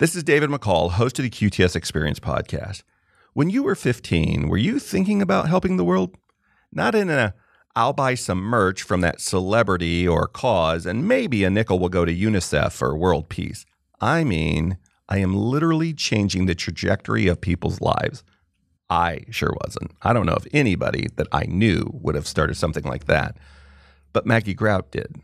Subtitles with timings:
[0.00, 2.84] This is David McCall, host of the QTS Experience podcast.
[3.34, 6.16] When you were 15, were you thinking about helping the world?
[6.72, 7.34] Not in a
[7.76, 12.06] I'll buy some merch from that celebrity or cause, and maybe a nickel will go
[12.06, 13.66] to UNICEF or world peace.
[14.00, 18.24] I mean, I am literally changing the trajectory of people's lives.
[18.88, 19.90] I sure wasn't.
[20.00, 23.36] I don't know if anybody that I knew would have started something like that.
[24.14, 25.20] But Maggie Grout did.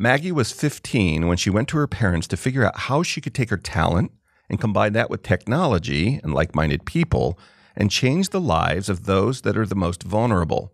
[0.00, 3.34] Maggie was 15 when she went to her parents to figure out how she could
[3.34, 4.12] take her talent
[4.48, 7.36] and combine that with technology and like minded people
[7.74, 10.72] and change the lives of those that are the most vulnerable.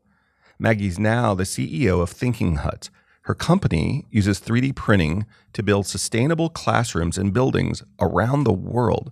[0.58, 2.90] Maggie's now the CEO of Thinking Hut.
[3.22, 9.10] Her company uses 3D printing to build sustainable classrooms and buildings around the world.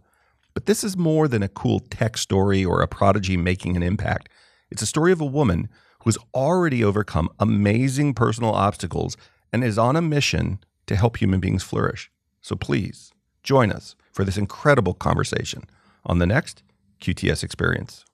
[0.53, 4.29] But this is more than a cool tech story or a prodigy making an impact.
[4.71, 5.71] It's a story of a woman
[6.01, 9.17] who has already overcome amazing personal obstacles
[9.53, 12.11] and is on a mission to help human beings flourish.
[12.41, 13.13] So please
[13.43, 15.65] join us for this incredible conversation
[16.05, 16.63] on the next
[17.01, 18.05] QTS Experience.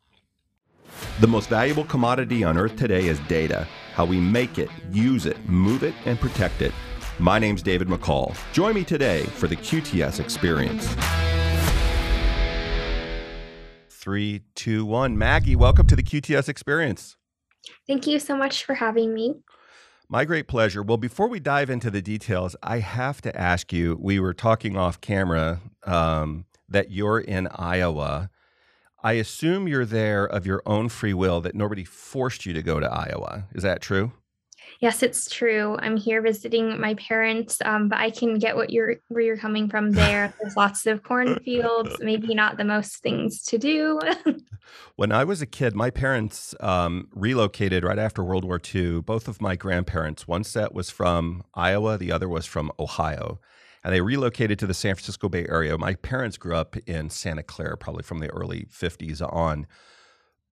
[1.21, 5.49] The most valuable commodity on earth today is data how we make it, use it,
[5.49, 6.73] move it, and protect it.
[7.19, 8.37] My name's David McCall.
[8.53, 10.95] Join me today for the QTS Experience.
[13.91, 15.19] Three, two, one.
[15.19, 17.17] Maggie, welcome to the QTS Experience.
[17.87, 19.34] Thank you so much for having me.
[20.11, 20.83] My great pleasure.
[20.83, 24.75] Well, before we dive into the details, I have to ask you we were talking
[24.75, 28.31] off camera um, that you're in Iowa.
[29.03, 32.81] I assume you're there of your own free will, that nobody forced you to go
[32.81, 33.48] to Iowa.
[33.53, 34.12] Is that true?
[34.81, 35.77] Yes, it's true.
[35.81, 39.69] I'm here visiting my parents, um, but I can get what you're where you're coming
[39.69, 39.91] from.
[39.91, 41.97] There, there's lots of cornfields.
[41.98, 43.99] Maybe not the most things to do.
[44.97, 49.01] when I was a kid, my parents um, relocated right after World War II.
[49.01, 53.41] Both of my grandparents, one set was from Iowa, the other was from Ohio,
[53.83, 55.77] and they relocated to the San Francisco Bay Area.
[55.77, 59.67] My parents grew up in Santa Clara, probably from the early '50s on,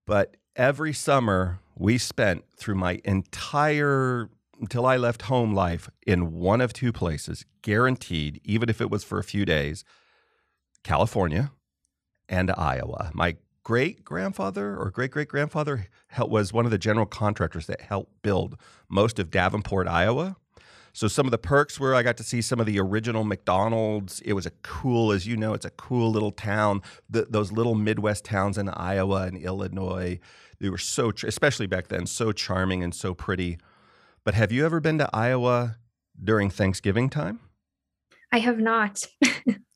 [0.05, 6.61] but every summer we spent through my entire until I left home life in one
[6.61, 9.85] of two places, guaranteed, even if it was for a few days
[10.83, 11.51] California
[12.27, 13.11] and Iowa.
[13.13, 15.87] My great grandfather or great great grandfather
[16.17, 18.57] was one of the general contractors that helped build
[18.89, 20.37] most of Davenport, Iowa.
[20.93, 24.19] So some of the perks were I got to see some of the original McDonald's.
[24.21, 26.81] It was a cool, as you know, it's a cool little town.
[27.07, 30.19] The, those little Midwest towns in Iowa and Illinois
[30.59, 33.57] they were so, especially back then, so charming and so pretty.
[34.23, 35.77] But have you ever been to Iowa
[36.21, 37.39] during Thanksgiving time?
[38.31, 39.03] I have not.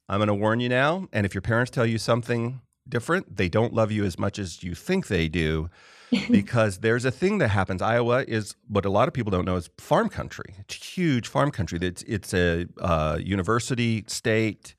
[0.10, 1.08] I'm going to warn you now.
[1.14, 4.64] And if your parents tell you something different, they don't love you as much as
[4.64, 5.70] you think they do.
[6.30, 7.82] because there's a thing that happens.
[7.82, 10.56] Iowa is what a lot of people don't know is farm country.
[10.60, 11.80] It's huge farm country.
[11.82, 14.76] It's it's a uh, university state.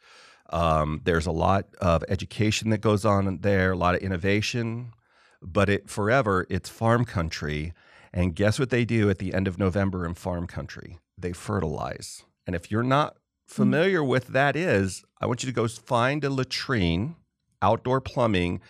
[0.50, 4.92] Um, there's a lot of education that goes on there, a lot of innovation
[5.42, 7.72] but it forever it's farm country.
[8.12, 10.98] And guess what they do at the end of November in farm country?
[11.16, 12.24] They fertilize.
[12.46, 13.18] And if you're not mm.
[13.46, 17.16] familiar with that is, I want you to go find a latrine,
[17.62, 18.60] outdoor plumbing,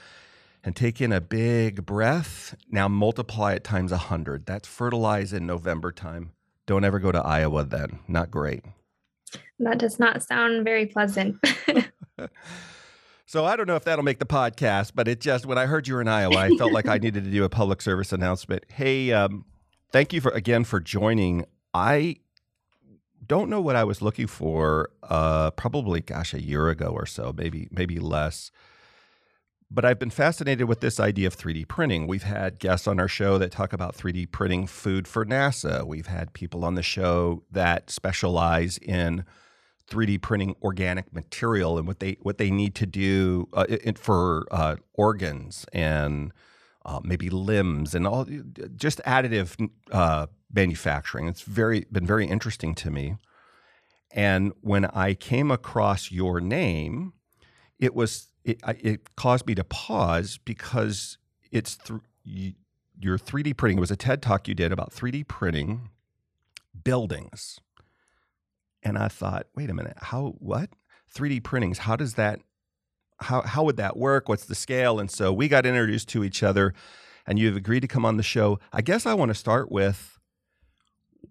[0.64, 2.54] and take in a big breath.
[2.70, 4.46] Now multiply it times 100.
[4.46, 6.32] That's fertilize in November time.
[6.66, 7.98] Don't ever go to Iowa then.
[8.06, 8.64] Not great.
[9.58, 11.36] That does not sound very pleasant.
[13.32, 15.88] So I don't know if that'll make the podcast, but it just when I heard
[15.88, 18.66] you were in Iowa, I felt like I needed to do a public service announcement.
[18.68, 19.46] Hey, um,
[19.90, 21.46] thank you for again for joining.
[21.72, 22.16] I
[23.26, 24.90] don't know what I was looking for.
[25.02, 28.50] Uh, probably, gosh, a year ago or so, maybe maybe less.
[29.70, 32.06] But I've been fascinated with this idea of 3D printing.
[32.06, 35.86] We've had guests on our show that talk about 3D printing food for NASA.
[35.86, 39.24] We've had people on the show that specialize in
[39.92, 44.46] 3D printing organic material and what they what they need to do uh, it, for
[44.50, 46.32] uh, organs and
[46.84, 48.26] uh, maybe limbs and all
[48.76, 51.28] just additive uh, manufacturing.
[51.28, 53.16] It's very been very interesting to me.
[54.14, 57.12] And when I came across your name,
[57.78, 61.18] it was it, it caused me to pause because
[61.50, 62.54] it's th-
[62.98, 63.78] your 3D printing.
[63.78, 65.90] It was a TED talk you did about 3D printing
[66.84, 67.60] buildings
[68.82, 70.70] and I thought, wait a minute, how what?
[71.14, 72.40] 3D printings, how does that
[73.20, 74.28] how how would that work?
[74.28, 74.98] What's the scale?
[74.98, 76.74] And so we got introduced to each other
[77.26, 78.58] and you've agreed to come on the show.
[78.72, 80.18] I guess I want to start with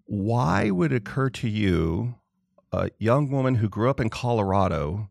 [0.06, 2.16] why would it occur to you,
[2.72, 5.10] a young woman who grew up in Colorado,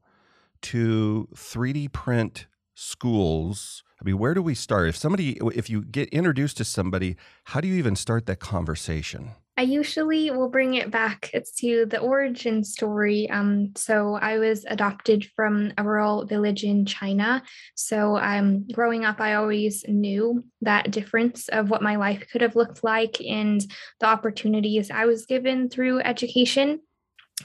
[0.62, 3.84] to 3D print schools?
[4.00, 4.90] I mean, where do we start?
[4.90, 7.16] If somebody, if you get introduced to somebody,
[7.46, 9.32] how do you even start that conversation?
[9.62, 13.30] I usually will bring it back to the origin story.
[13.30, 17.44] Um, so I was adopted from a rural village in China.
[17.75, 22.56] So um, growing up, I always knew that difference of what my life could have
[22.56, 23.63] looked like and
[24.00, 26.80] the opportunities I was given through education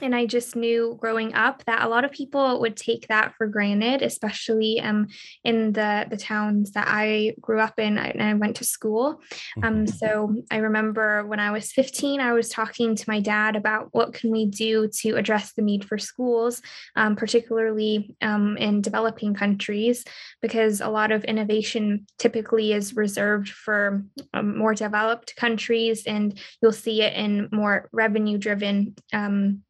[0.01, 3.47] and I just knew growing up that a lot of people would take that for
[3.47, 5.07] granted, especially um,
[5.43, 9.21] in the the towns that I grew up in and I went to school.
[9.63, 9.85] Um, mm-hmm.
[9.85, 14.13] so I remember when I was 15, I was talking to my dad about what
[14.13, 16.61] can we do to address the need for schools,
[16.95, 20.03] um, particularly um, in developing countries,
[20.41, 24.03] because a lot of innovation typically is reserved for
[24.33, 29.63] um, more developed countries, and you'll see it in more revenue driven um,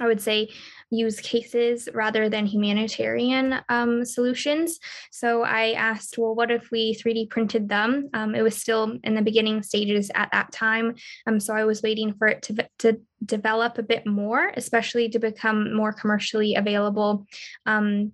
[0.00, 0.48] I would say,
[0.90, 4.78] use cases rather than humanitarian um, solutions.
[5.12, 8.10] So I asked, well, what if we 3D printed them?
[8.12, 10.94] Um, it was still in the beginning stages at that time.
[11.26, 15.18] Um, so I was waiting for it to, to develop a bit more, especially to
[15.18, 17.26] become more commercially available.
[17.66, 18.12] Um,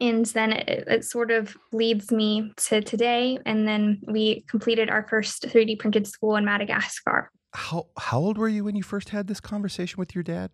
[0.00, 3.38] and then it, it, sort of leads me to today.
[3.44, 7.30] And then we completed our first 3D printed school in Madagascar.
[7.54, 10.50] How, how old were you when you first had this conversation with your dad?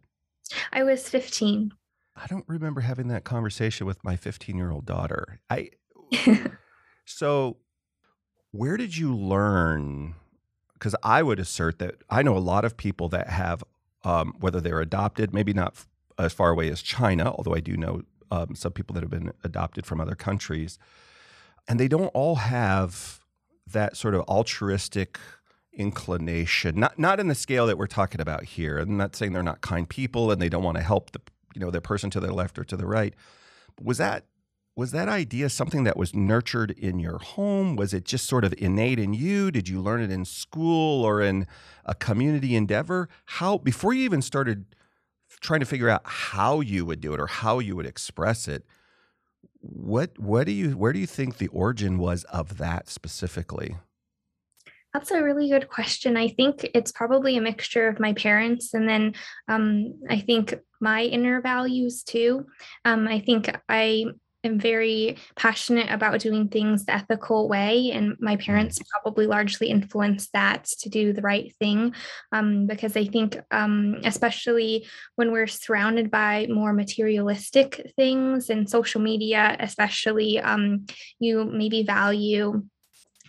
[0.73, 1.73] I was 15.
[2.17, 5.41] I don't remember having that conversation with my 15 year old daughter.
[5.51, 5.71] I
[7.05, 7.59] so
[8.51, 10.15] where did you learn?
[10.75, 13.63] Because I would assert that I know a lot of people that have,
[14.05, 17.77] um, whether they're adopted, maybe not f- as far away as China, although I do
[17.77, 20.79] know um, some people that have been adopted from other countries,
[21.67, 23.21] and they don't all have
[23.67, 25.19] that sort of altruistic
[25.79, 28.79] inclination not not in the scale that we're talking about here.
[28.79, 31.21] I'm not saying they're not kind people and they don't want to help the
[31.55, 33.15] you know the person to the left or to the right.
[33.81, 34.25] Was that
[34.77, 37.75] was that idea something that was nurtured in your home?
[37.75, 39.51] Was it just sort of innate in you?
[39.51, 41.47] Did you learn it in school or in
[41.85, 43.09] a community endeavor?
[43.25, 44.67] How before you even started
[45.41, 48.65] trying to figure out how you would do it or how you would express it
[49.61, 53.77] what what do you where do you think the origin was of that specifically
[54.99, 56.17] that's a really good question.
[56.17, 59.15] I think it's probably a mixture of my parents and then
[59.47, 62.47] um, I think my inner values too.
[62.85, 64.07] Um, I think I
[64.43, 70.33] am very passionate about doing things the ethical way, and my parents probably largely influenced
[70.33, 71.95] that to do the right thing.
[72.33, 79.01] Um, because I think, um, especially when we're surrounded by more materialistic things and social
[79.01, 80.87] media, especially, um,
[81.21, 82.63] you maybe value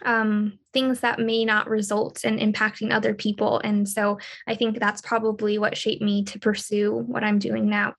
[0.04, 3.60] um, things that may not result in impacting other people.
[3.64, 4.18] And so
[4.48, 7.94] I think that's probably what shaped me to pursue what I'm doing now.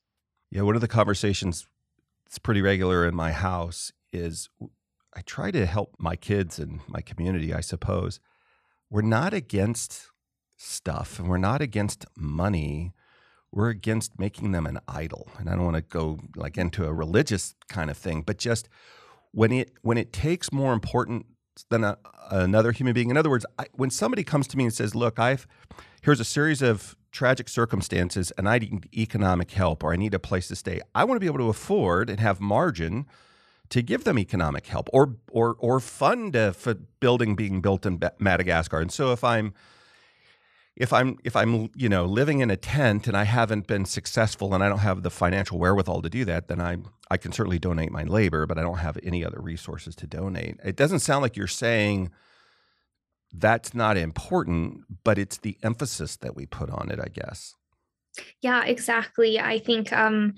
[0.51, 1.67] Yeah, one of the conversations
[2.25, 4.49] that's pretty regular in my house is
[5.15, 8.21] I try to help my kids and my community, I suppose.
[8.89, 10.11] We're not against
[10.57, 12.93] stuff and we're not against money.
[13.53, 15.29] We're against making them an idol.
[15.39, 18.69] And I don't want to go like into a religious kind of thing, but just
[19.33, 21.27] when it when it takes more important
[21.69, 21.99] than a,
[22.31, 23.11] another human being.
[23.11, 25.47] In other words, I, when somebody comes to me and says, "Look, I've
[26.03, 30.19] here's a series of tragic circumstances, and I need economic help, or I need a
[30.19, 33.07] place to stay," I want to be able to afford and have margin
[33.71, 36.55] to give them economic help, or or or fund a
[37.01, 38.81] building being built in Madagascar.
[38.81, 39.55] And so, if I'm
[40.77, 44.55] if I'm if I'm you know living in a tent and I haven't been successful
[44.55, 46.79] and I don't have the financial wherewithal to do that, then I
[47.11, 50.57] I can certainly donate my labor, but I don't have any other resources to donate.
[50.65, 52.11] It doesn't sound like you're saying
[53.33, 57.55] that's not important, but it's the emphasis that we put on it, I guess.
[58.41, 59.39] Yeah, exactly.
[59.39, 60.35] I think um,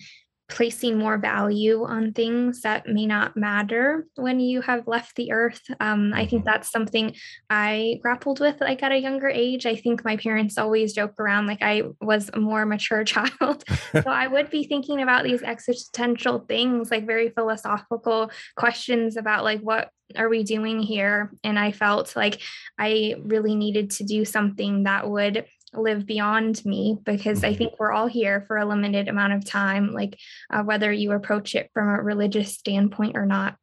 [0.52, 5.62] placing more value on things that may not matter when you have left the earth.
[5.80, 6.50] Um, I think mm-hmm.
[6.50, 7.14] that's something
[7.48, 9.64] I grappled with like at a younger age.
[9.64, 13.64] I think my parents always joke around like I was a more mature child.
[13.92, 19.60] so I would be thinking about these existential things, like very philosophical questions about like
[19.60, 21.32] what are we doing here?
[21.42, 22.42] And I felt like
[22.78, 27.58] I really needed to do something that would live beyond me because I mm-hmm.
[27.58, 30.18] think we're all here for a limited amount of time, like
[30.50, 33.56] uh, whether you approach it from a religious standpoint or not.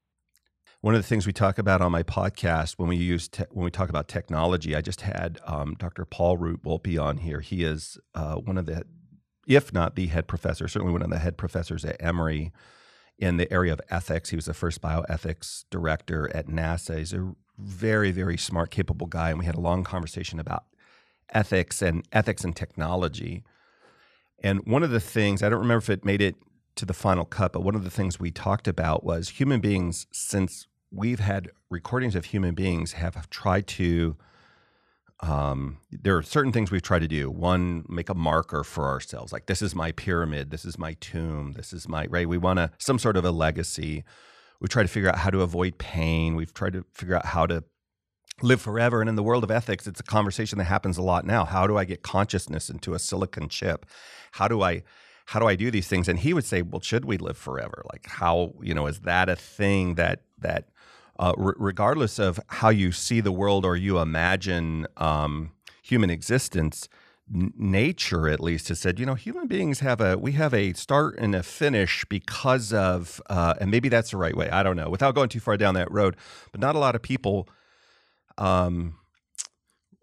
[0.81, 3.65] One of the things we talk about on my podcast when we use te- when
[3.65, 6.05] we talk about technology, I just had um, Dr.
[6.05, 7.41] Paul Root Wolpe on here.
[7.41, 8.83] He is uh, one of the,
[9.45, 12.53] if not the head professor, certainly one of the head professors at Emory
[13.17, 14.29] in the area of ethics.
[14.29, 16.97] He was the first bioethics director at NASA.
[16.97, 20.63] He's a very, very smart, capable guy, and we had a long conversation about
[21.33, 23.43] ethics and ethics and technology.
[24.41, 26.35] And one of the things, I don't remember if it made it
[26.75, 30.07] to the final cut, but one of the things we talked about was human beings,
[30.11, 34.15] since we've had recordings of human beings, have tried to
[35.21, 37.29] um, there are certain things we've tried to do.
[37.29, 41.53] One, make a marker for ourselves, like this is my pyramid, this is my tomb,
[41.53, 42.27] this is my right.
[42.27, 44.03] We want to some sort of a legacy.
[44.61, 46.35] We try to figure out how to avoid pain.
[46.35, 47.63] We've tried to figure out how to
[48.41, 49.01] live forever.
[49.01, 51.45] And in the world of ethics, it's a conversation that happens a lot now.
[51.45, 53.85] How do I get consciousness into a silicon chip?
[54.33, 54.83] How do I
[55.25, 56.07] how do I do these things?
[56.07, 57.83] And he would say, well, should we live forever?
[57.91, 60.69] Like how, you know, is that a thing that that
[61.19, 65.51] uh, regardless of how you see the world or you imagine um,
[65.83, 66.87] human existence,
[67.29, 71.15] nature at least has said, you know, human beings have a we have a start
[71.19, 74.49] and a finish because of, uh, and maybe that's the right way.
[74.49, 74.89] I don't know.
[74.89, 76.15] Without going too far down that road,
[76.51, 77.47] but not a lot of people
[78.39, 78.95] um,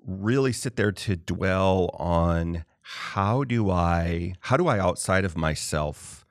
[0.07, 6.25] really sit there to dwell on how do I how do I outside of myself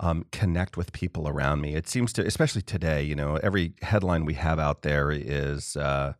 [0.00, 1.74] um, connect with people around me.
[1.74, 6.14] It seems to, especially today, you know, every headline we have out there is uh,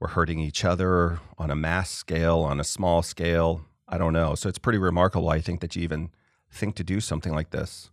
[0.00, 3.66] we're hurting each other on a mass scale, on a small scale.
[3.86, 4.34] I don't know.
[4.34, 6.10] So it's pretty remarkable, I think, that you even
[6.50, 7.90] think to do something like this.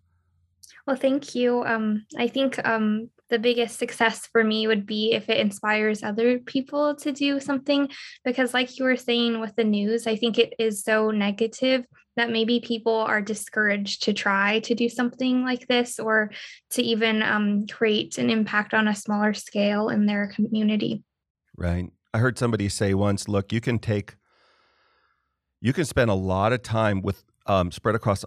[0.87, 1.65] Well, thank you.
[1.65, 6.39] Um, I think um, the biggest success for me would be if it inspires other
[6.39, 7.89] people to do something.
[8.23, 12.29] Because like you were saying with the news i think it is so negative that
[12.29, 16.31] maybe people are discouraged to try to do something like this or
[16.71, 21.03] to even um, create an impact on a smaller scale in their community.
[21.57, 21.91] Right.
[22.13, 24.15] I heard somebody say once look you can take
[25.61, 28.23] you can spend a lot of time with um, spread across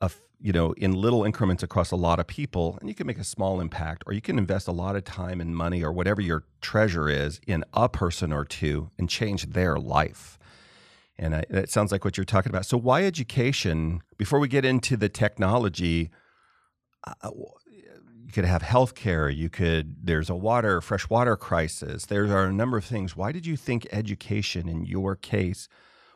[0.00, 0.08] a
[0.38, 3.24] you know, in little increments across a lot of people, and you can make a
[3.24, 6.44] small impact, or you can invest a lot of time and money or whatever your
[6.60, 10.38] treasure is in a person or two and change their life.
[11.18, 12.66] And it sounds like what you're talking about.
[12.66, 14.02] So, why education?
[14.18, 16.10] Before we get into the technology,
[17.06, 17.30] uh, uh
[18.26, 19.34] you could have healthcare.
[19.34, 20.04] You could.
[20.04, 22.06] There's a water, fresh water crisis.
[22.06, 23.16] There are a number of things.
[23.16, 25.68] Why did you think education, in your case,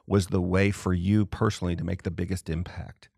[0.09, 3.10] was the way for you personally to make the biggest impact?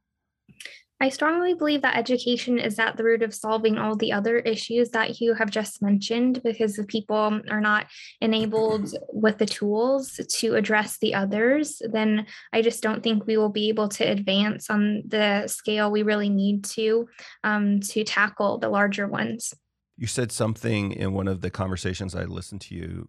[1.03, 4.91] I strongly believe that education is at the root of solving all the other issues
[4.91, 7.89] that you have just mentioned because if people are not
[8.21, 13.49] enabled with the tools to address the others, then I just don't think we will
[13.49, 17.09] be able to advance on the scale we really need to
[17.43, 19.53] um, to tackle the larger ones.
[19.97, 23.09] You said something in one of the conversations I listened to you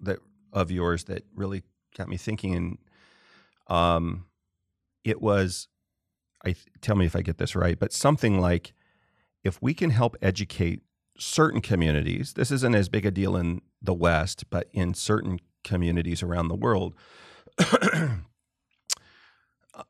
[0.00, 0.18] that
[0.50, 1.62] of yours that really
[1.94, 2.78] got me thinking and
[3.66, 4.24] um,
[5.04, 5.68] it was
[6.44, 8.72] I tell me if I get this right, but something like
[9.42, 10.82] if we can help educate
[11.18, 16.22] certain communities, this isn't as big a deal in the West, but in certain communities
[16.22, 16.94] around the world,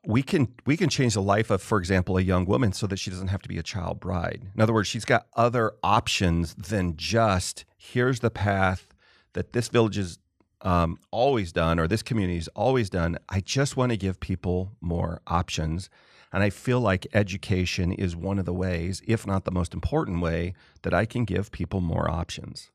[0.05, 2.97] we can we can change the life of, for example, a young woman so that
[2.97, 4.49] she doesn't have to be a child bride.
[4.53, 8.87] In other words, she's got other options than just here's the path
[9.33, 10.19] that this village is
[10.61, 13.17] um, always done or this community has always done.
[13.29, 15.89] I just want to give people more options
[16.35, 20.21] and I feel like education is one of the ways, if not the most important
[20.21, 22.71] way, that I can give people more options.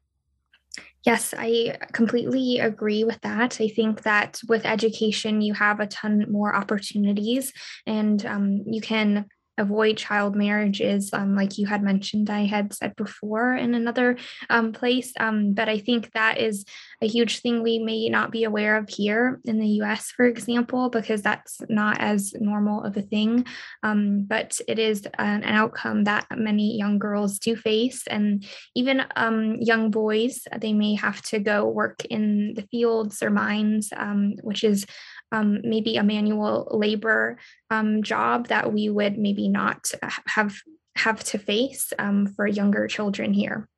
[1.04, 3.60] Yes, I completely agree with that.
[3.60, 7.52] I think that with education, you have a ton more opportunities
[7.86, 9.26] and um, you can
[9.60, 14.16] avoid child marriages, um, like you had mentioned, I had said before in another
[14.48, 15.12] um, place.
[15.20, 16.64] Um, but I think that is
[17.02, 20.88] a huge thing we may not be aware of here in the US, for example,
[20.88, 23.44] because that's not as normal of a thing.
[23.82, 28.06] Um, but it is an, an, outcome that many young girls do face.
[28.06, 33.28] And even um, young boys, they may have to go work in the fields or
[33.28, 34.86] mines, um, which is
[35.32, 37.38] um, maybe a manual labor
[37.70, 39.92] um, job that we would maybe not
[40.26, 40.60] have
[40.96, 43.68] have to face um, for younger children here.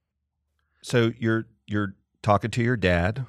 [0.82, 3.26] So you're you're talking to your dad,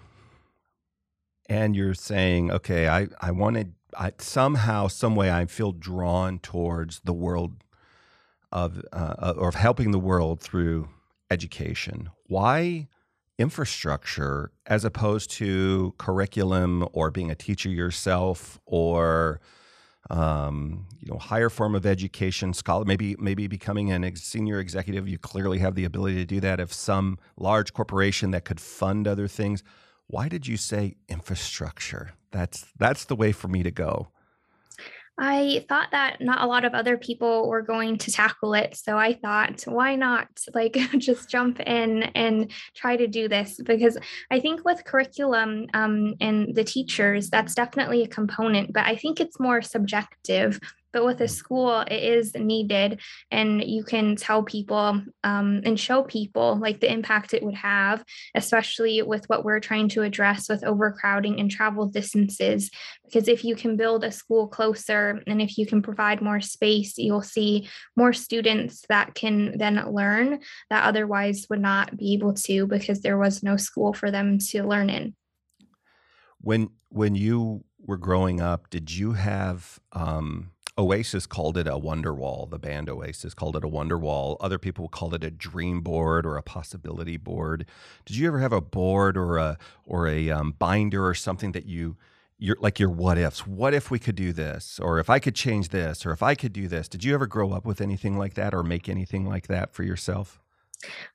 [1.48, 7.01] and you're saying, "Okay, I I wanted I, somehow, some way, I feel drawn towards
[7.01, 7.63] the world
[8.51, 10.89] of uh, or of helping the world through
[11.30, 12.10] education.
[12.27, 12.88] Why?"
[13.39, 19.41] Infrastructure as opposed to curriculum or being a teacher yourself or
[20.09, 25.07] um, you know higher form of education scholar maybe maybe becoming a ex- senior executive
[25.07, 26.59] you clearly have the ability to do that.
[26.59, 29.63] If some large corporation that could fund other things
[30.07, 32.13] why did you say infrastructure?
[32.31, 34.09] That's that's the way for me to go
[35.17, 38.75] I thought that not a lot of other people were going to tackle it.
[38.75, 43.60] So I thought, why not like just jump in and try to do this?
[43.63, 43.98] Because
[44.32, 49.20] I think with curriculum um, and the teachers, that's definitely a component, but I think
[49.20, 50.60] it's more subjective
[50.93, 53.01] but with a school, it is needed.
[53.31, 58.03] And you can tell people um, and show people like the impact it would have,
[58.35, 62.69] especially with what we're trying to address with overcrowding and travel distances.
[63.03, 66.97] Because if you can build a school closer and if you can provide more space,
[66.97, 72.67] you'll see more students that can then learn that otherwise would not be able to
[72.67, 75.15] because there was no school for them to learn in.
[76.39, 82.13] When when you were growing up, did you have um, Oasis called it a wonder
[82.13, 82.48] wall.
[82.48, 84.38] The band Oasis called it a wonder wall.
[84.39, 87.65] Other people called it a dream board or a possibility board.
[88.06, 91.65] Did you ever have a board or a or a um, binder or something that
[91.68, 91.98] you
[92.39, 93.46] you're like your what ifs?
[93.46, 96.36] What if we could do this, or if I could change this, or if I
[96.36, 96.88] could do this?
[96.89, 99.84] Did you ever grow up with anything like that, or make anything like that for
[99.84, 100.42] yourself?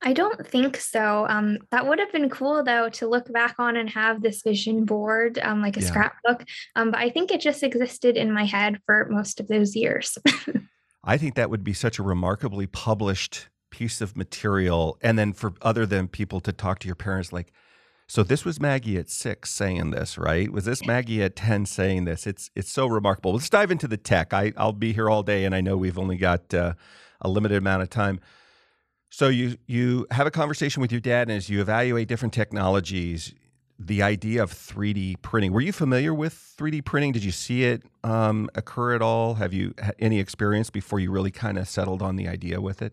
[0.03, 1.27] I don't think so.
[1.29, 4.85] Um, that would have been cool though to look back on and have this vision
[4.85, 5.87] board, um, like a yeah.
[5.87, 6.45] scrapbook.
[6.77, 10.19] Um, but I think it just existed in my head for most of those years.
[11.05, 14.99] I think that would be such a remarkably published piece of material.
[15.01, 17.53] And then for other than people to talk to your parents, like,
[18.11, 20.51] so this was Maggie at six saying this, right?
[20.51, 22.27] Was this Maggie at ten saying this?
[22.27, 23.35] It's it's so remarkable.
[23.35, 24.33] Let's dive into the tech.
[24.33, 26.73] I I'll be here all day, and I know we've only got uh,
[27.21, 28.21] a limited amount of time.
[29.11, 33.35] So you you have a conversation with your dad, and as you evaluate different technologies,
[33.79, 35.53] the idea of 3D printing.
[35.53, 37.13] Were you familiar with 3D printing?
[37.13, 39.35] Did you see it um, occur at all?
[39.35, 42.83] Have you had any experience before you really kind of settled on the idea with
[42.83, 42.93] it?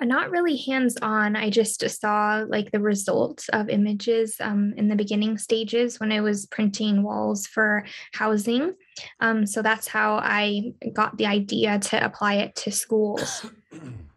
[0.00, 1.34] Uh, not really hands on.
[1.34, 6.20] I just saw like the results of images um, in the beginning stages when I
[6.20, 8.74] was printing walls for housing.
[9.20, 13.46] Um, so that's how I got the idea to apply it to schools.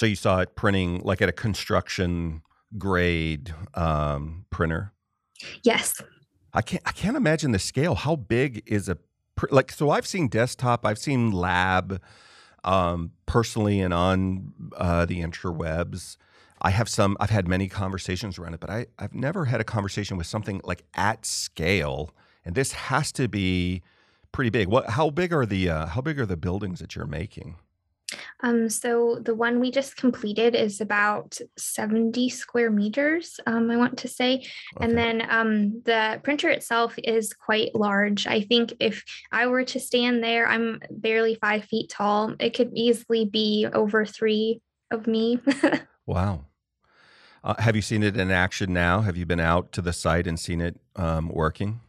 [0.00, 2.40] So you saw it printing like at a construction
[2.78, 4.94] grade um, printer.
[5.62, 6.00] Yes.
[6.54, 6.82] I can't.
[6.86, 7.94] I can't imagine the scale.
[7.94, 8.96] How big is a
[9.50, 9.70] like?
[9.70, 10.86] So I've seen desktop.
[10.86, 12.00] I've seen lab,
[12.64, 16.16] um, personally, and on uh, the interwebs.
[16.62, 17.18] I have some.
[17.20, 20.62] I've had many conversations around it, but I, I've never had a conversation with something
[20.64, 22.14] like at scale.
[22.42, 23.82] And this has to be
[24.32, 24.68] pretty big.
[24.68, 24.88] What?
[24.88, 25.68] How big are the?
[25.68, 27.56] Uh, how big are the buildings that you're making?
[28.42, 33.98] Um, so the one we just completed is about 70 square meters, um, I want
[33.98, 34.34] to say.
[34.34, 34.46] Okay.
[34.80, 38.26] And then um, the printer itself is quite large.
[38.26, 42.34] I think if I were to stand there, I'm barely five feet tall.
[42.38, 44.60] It could easily be over three
[44.90, 45.38] of me.
[46.06, 46.46] wow.
[47.42, 49.00] Uh, have you seen it in action now?
[49.00, 51.80] Have you been out to the site and seen it um, working?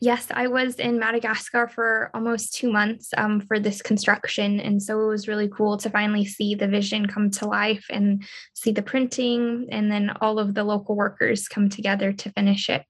[0.00, 4.60] Yes, I was in Madagascar for almost two months um, for this construction.
[4.60, 8.24] And so it was really cool to finally see the vision come to life and
[8.54, 12.84] see the printing and then all of the local workers come together to finish it.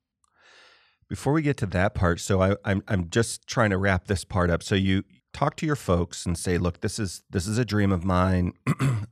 [1.09, 4.25] Before we get to that part, so I, I'm I'm just trying to wrap this
[4.25, 4.61] part up.
[4.61, 7.92] So you talk to your folks and say, look, this is this is a dream
[7.92, 8.55] of mine.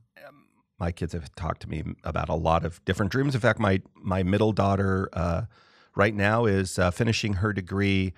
[0.79, 3.33] my kids have talked to me about a lot of different dreams.
[3.33, 5.43] In fact, my my middle daughter uh,
[5.95, 8.13] right now is uh, finishing her degree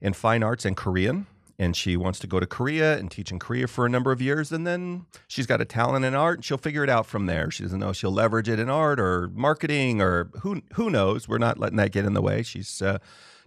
[0.00, 1.26] in fine arts and Korean.
[1.58, 4.22] And she wants to go to Korea and teach in Korea for a number of
[4.22, 4.50] years.
[4.50, 7.50] And then she's got a talent in art and she'll figure it out from there.
[7.50, 11.28] She doesn't know she'll leverage it in art or marketing or who, who knows.
[11.28, 12.42] We're not letting that get in the way.
[12.42, 12.98] She's uh,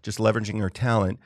[0.04, 1.20] just leveraging her talent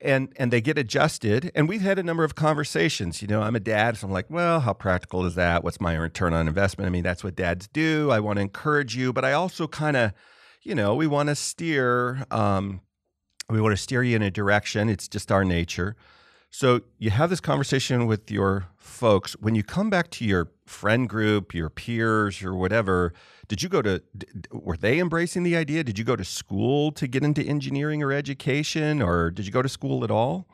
[0.00, 3.56] and and they get adjusted and we've had a number of conversations you know i'm
[3.56, 6.86] a dad so i'm like well how practical is that what's my return on investment
[6.86, 9.96] i mean that's what dads do i want to encourage you but i also kind
[9.96, 10.12] of
[10.68, 12.82] you know, we want to steer, um,
[13.48, 14.90] we want to steer you in a direction.
[14.90, 15.96] It's just our nature.
[16.50, 19.32] So you have this conversation with your folks.
[19.40, 23.14] When you come back to your friend group, your peers, or whatever,
[23.48, 24.02] did you go to,
[24.52, 25.82] were they embracing the idea?
[25.82, 29.62] Did you go to school to get into engineering or education, or did you go
[29.62, 30.48] to school at all?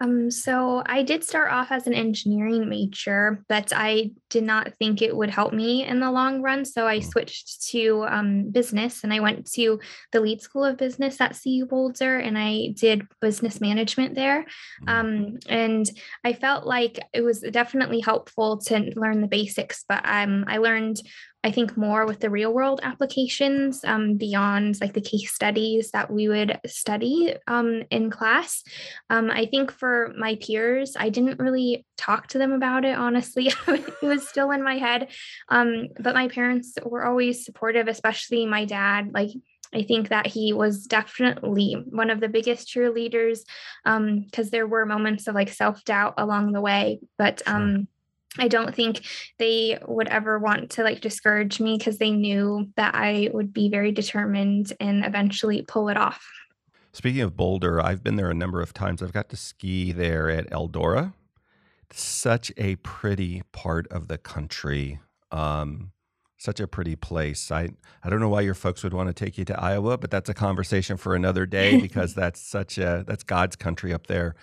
[0.00, 5.02] Um, so I did start off as an engineering major, but I did not think
[5.02, 6.64] it would help me in the long run.
[6.64, 7.04] So I mm.
[7.04, 9.80] switched to um, business and I went to
[10.12, 14.46] the Leeds School of Business at CU Boulder and I did business management there.
[14.86, 14.88] Mm.
[14.88, 15.90] Um, and
[16.24, 21.00] I felt like it was definitely helpful to learn the basics, but um, I learned
[21.44, 26.10] I think more with the real world applications um, beyond like the case studies that
[26.10, 28.64] we would study um, in class.
[29.08, 33.52] Um, I think for my peers, I didn't really talk to them about it, honestly.
[33.68, 35.08] it was still in my head.
[35.48, 39.12] Um, but my parents were always supportive, especially my dad.
[39.14, 39.30] Like,
[39.72, 43.40] I think that he was definitely one of the biggest cheerleaders
[43.84, 47.00] because um, there were moments of like self doubt along the way.
[47.16, 47.86] But um,
[48.36, 49.02] I don't think
[49.38, 53.70] they would ever want to like discourage me because they knew that I would be
[53.70, 56.26] very determined and eventually pull it off.
[56.92, 59.02] Speaking of Boulder, I've been there a number of times.
[59.02, 61.14] I've got to ski there at Eldora.
[61.90, 65.00] Such a pretty part of the country.
[65.30, 65.92] Um,
[66.38, 67.50] such a pretty place.
[67.50, 67.70] I
[68.02, 70.28] I don't know why your folks would want to take you to Iowa, but that's
[70.28, 74.34] a conversation for another day because that's such a that's God's country up there.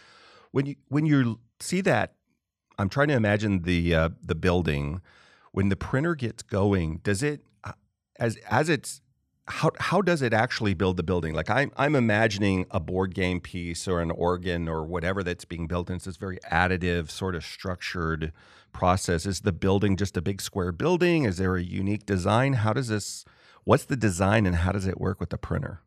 [0.52, 2.16] When you when you see that,
[2.78, 5.02] I'm trying to imagine the uh, the building
[5.52, 7.00] when the printer gets going.
[7.04, 7.74] Does it uh,
[8.20, 9.02] as as it's
[9.48, 11.34] how how does it actually build the building?
[11.34, 15.68] Like I'm I'm imagining a board game piece or an organ or whatever that's being
[15.68, 18.34] built, and it's this very additive, sort of structured
[18.72, 19.26] process.
[19.26, 21.24] Is the building just a big square building?
[21.24, 22.54] Is there a unique design?
[22.54, 23.26] How does this?
[23.64, 25.82] What's the design, and how does it work with the printer?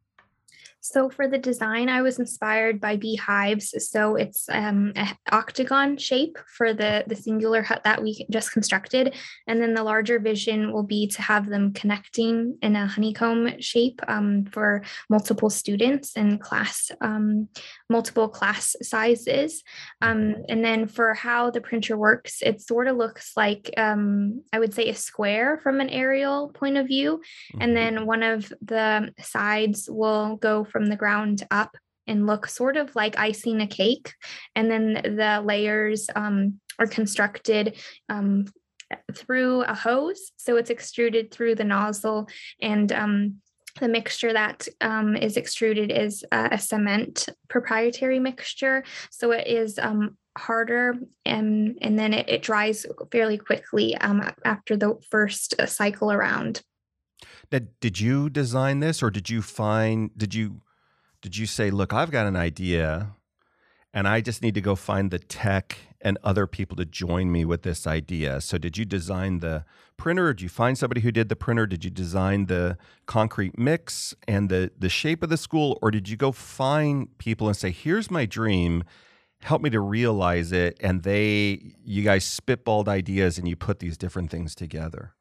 [0.80, 3.74] So for the design, I was inspired by beehives.
[3.90, 9.14] So it's um, an octagon shape for the the singular hut that we just constructed,
[9.46, 14.00] and then the larger vision will be to have them connecting in a honeycomb shape
[14.08, 17.48] um, for multiple students and class um,
[17.90, 19.64] multiple class sizes.
[20.00, 24.58] Um, and then for how the printer works, it sort of looks like um, I
[24.58, 27.20] would say a square from an aerial point of view,
[27.60, 27.96] and mm-hmm.
[27.96, 31.76] then one of the sides will go from the ground up
[32.06, 34.14] and look sort of like icing a cake.
[34.56, 37.76] And then the layers um, are constructed
[38.08, 38.46] um,
[39.14, 40.32] through a hose.
[40.36, 42.28] So it's extruded through the nozzle
[42.60, 43.34] and um,
[43.80, 48.82] the mixture that um, is extruded is a, a, cement proprietary mixture.
[49.10, 54.76] So it is um, harder and, and then it, it dries fairly quickly um, after
[54.76, 56.62] the first uh, cycle around.
[57.50, 60.60] Did you design this or did you find, did you
[61.20, 63.14] did you say, look, I've got an idea
[63.92, 67.44] and I just need to go find the tech and other people to join me
[67.44, 68.40] with this idea?
[68.40, 69.64] So, did you design the
[69.96, 70.32] printer?
[70.32, 71.66] Did you find somebody who did the printer?
[71.66, 75.78] Did you design the concrete mix and the, the shape of the school?
[75.82, 78.84] Or did you go find people and say, here's my dream?
[79.40, 80.76] Help me to realize it.
[80.80, 85.14] And they, you guys spitballed ideas and you put these different things together.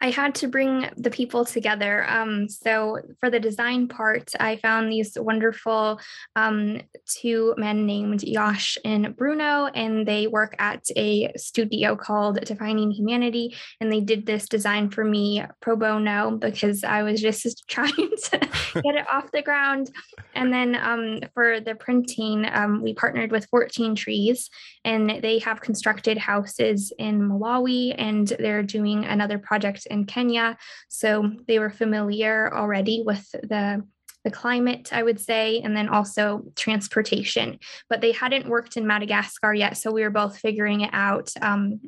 [0.00, 2.08] I had to bring the people together.
[2.08, 6.00] Um, so for the design part, I found these wonderful
[6.34, 12.90] um, two men named Yash and Bruno, and they work at a studio called Defining
[12.90, 13.56] Humanity.
[13.80, 18.38] And they did this design for me pro bono because I was just trying to
[18.74, 19.90] get it off the ground.
[20.34, 24.50] And then um, for the printing, um, we partnered with 14 Trees,
[24.84, 30.56] and they have constructed houses in Malawi, and they're doing another project project in Kenya.
[30.88, 33.84] So they were familiar already with the
[34.24, 37.60] the climate, I would say, and then also transportation.
[37.88, 41.80] But they hadn't worked in Madagascar yet, so we were both figuring it out, um,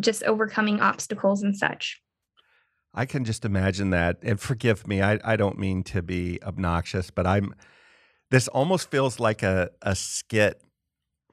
[0.00, 2.02] just overcoming obstacles and such.
[2.92, 4.16] I can just imagine that.
[4.22, 7.54] And forgive me, I, I don't mean to be obnoxious, but I'm.
[8.32, 10.60] This almost feels like a, a skit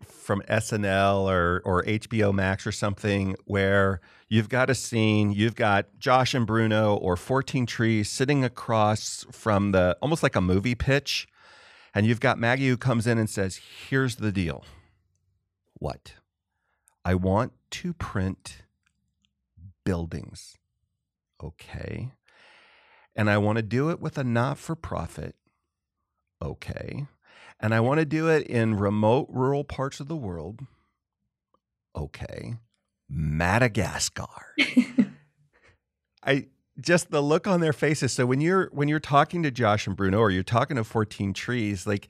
[0.03, 5.99] from SNL or or HBO Max or something where you've got a scene, you've got
[5.99, 11.27] Josh and Bruno or 14 Trees sitting across from the almost like a movie pitch,
[11.93, 14.65] and you've got Maggie who comes in and says, "Here's the deal.
[15.73, 16.13] What?
[17.05, 18.63] I want to print
[19.83, 20.57] buildings.
[21.43, 22.11] Okay.
[23.15, 25.35] And I want to do it with a not for profit.
[26.41, 27.07] Okay
[27.63, 30.59] and I want to do it in remote rural parts of the world.
[31.95, 32.55] Okay.
[33.09, 34.53] Madagascar.
[36.25, 36.47] I
[36.81, 38.11] just the look on their faces.
[38.11, 41.33] So when you're when you're talking to Josh and Bruno or you're talking to 14
[41.33, 42.09] trees, like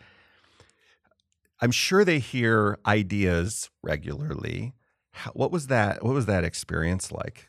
[1.62, 4.74] I'm sure they hear ideas regularly.
[5.12, 6.04] How, what was that?
[6.04, 7.48] What was that experience like?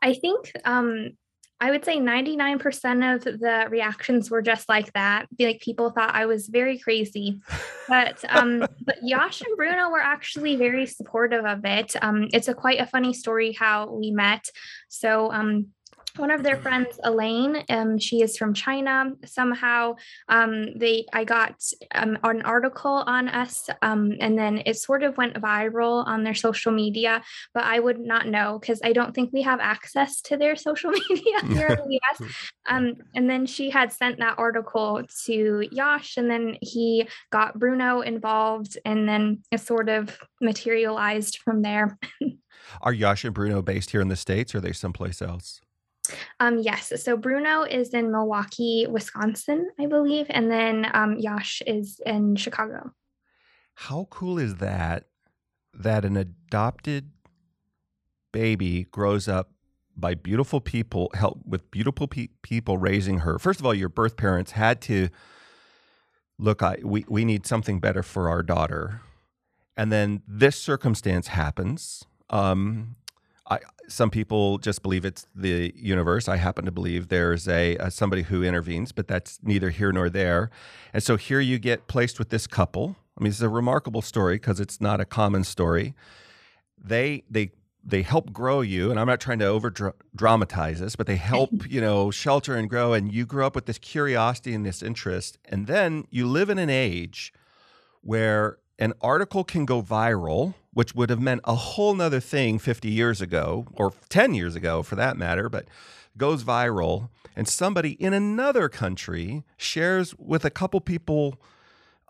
[0.00, 1.16] I think um,
[1.60, 5.26] I would say 99% of the reactions were just like that.
[5.38, 7.40] Like people thought I was very crazy.
[7.88, 11.94] But um but Yash and Bruno were actually very supportive of it.
[12.00, 14.48] Um it's a quite a funny story how we met.
[14.88, 15.68] So um
[16.18, 19.12] one of their friends, Elaine, um, she is from China.
[19.24, 19.96] Somehow,
[20.28, 21.62] um, they I got
[21.94, 26.34] um, an article on us, um, and then it sort of went viral on their
[26.34, 27.22] social media.
[27.54, 30.90] But I would not know because I don't think we have access to their social
[31.08, 32.32] media here in the US.
[32.68, 38.00] Um, and then she had sent that article to Yash, and then he got Bruno
[38.00, 41.98] involved, and then it sort of materialized from there.
[42.82, 45.60] Are Yash and Bruno based here in the states, or are they someplace else?
[46.40, 46.92] Um, yes.
[47.02, 52.92] So Bruno is in Milwaukee, Wisconsin, I believe, and then um, Yash is in Chicago.
[53.74, 55.04] How cool is that?
[55.72, 57.10] That an adopted
[58.32, 59.50] baby grows up
[59.96, 63.38] by beautiful people, help with beautiful pe- people raising her.
[63.38, 65.08] First of all, your birth parents had to
[66.38, 69.00] look, I, we, we need something better for our daughter.
[69.76, 72.04] And then this circumstance happens.
[72.30, 72.96] Um,
[73.48, 76.28] I, some people just believe it's the universe.
[76.28, 80.08] I happen to believe there's a, a, somebody who intervenes, but that's neither here nor
[80.08, 80.50] there.
[80.92, 82.96] And so here you get placed with this couple.
[83.18, 85.94] I mean, it's a remarkable story because it's not a common story.
[86.82, 87.50] They they
[87.84, 89.72] they help grow you, and I'm not trying to over
[90.14, 93.66] dramatize this, but they help you know shelter and grow, and you grow up with
[93.66, 97.32] this curiosity and this interest, and then you live in an age
[98.02, 102.88] where an article can go viral which would have meant a whole nother thing 50
[102.88, 105.66] years ago, or 10 years ago for that matter, but
[106.16, 111.40] goes viral, and somebody in another country shares with a couple people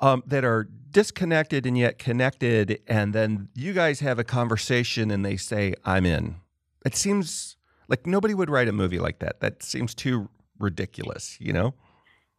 [0.00, 5.24] um, that are disconnected and yet connected, and then you guys have a conversation and
[5.24, 6.36] they say, I'm in.
[6.84, 7.56] It seems
[7.88, 9.40] like nobody would write a movie like that.
[9.40, 10.28] That seems too
[10.58, 11.72] ridiculous, you know?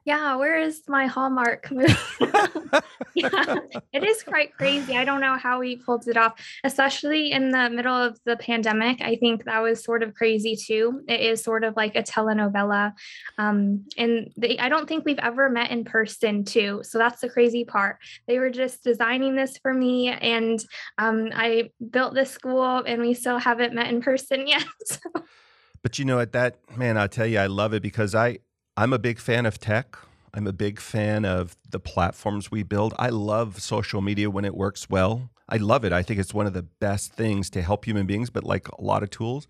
[0.09, 1.93] Yeah, where is my Hallmark movie?
[3.13, 3.57] yeah,
[3.93, 4.97] it is quite crazy.
[4.97, 9.01] I don't know how he pulled it off, especially in the middle of the pandemic.
[9.01, 11.03] I think that was sort of crazy too.
[11.07, 12.93] It is sort of like a telenovela.
[13.37, 16.81] Um, and they, I don't think we've ever met in person too.
[16.81, 17.97] So that's the crazy part.
[18.27, 20.59] They were just designing this for me, and
[20.97, 24.65] um, I built this school, and we still haven't met in person yet.
[24.85, 24.97] So.
[25.83, 28.39] But you know, at that man, I tell you, I love it because I
[28.79, 29.97] I'm a big fan of tech.
[30.33, 32.93] I'm a big fan of the platforms we build.
[32.97, 35.31] I love social media when it works well.
[35.49, 35.91] I love it.
[35.91, 38.81] I think it's one of the best things to help human beings, but like a
[38.81, 39.47] lot of tools,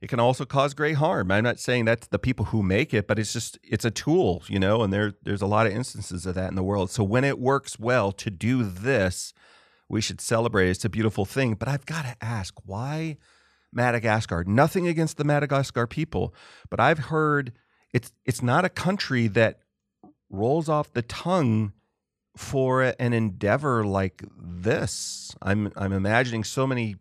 [0.00, 1.30] it can also cause great harm.
[1.30, 4.42] I'm not saying that's the people who make it, but it's just it's a tool,
[4.48, 6.88] you know, and there there's a lot of instances of that in the world.
[6.88, 9.34] So when it works well to do this,
[9.90, 10.70] we should celebrate.
[10.70, 13.18] It's a beautiful thing, but I've got to ask, why
[13.74, 14.42] Madagascar?
[14.44, 16.34] Nothing against the Madagascar people,
[16.70, 17.52] but I've heard
[17.94, 19.60] it's it's not a country that
[20.28, 21.72] rolls off the tongue
[22.36, 25.34] for an endeavor like this.
[25.40, 26.96] I'm I'm imagining so many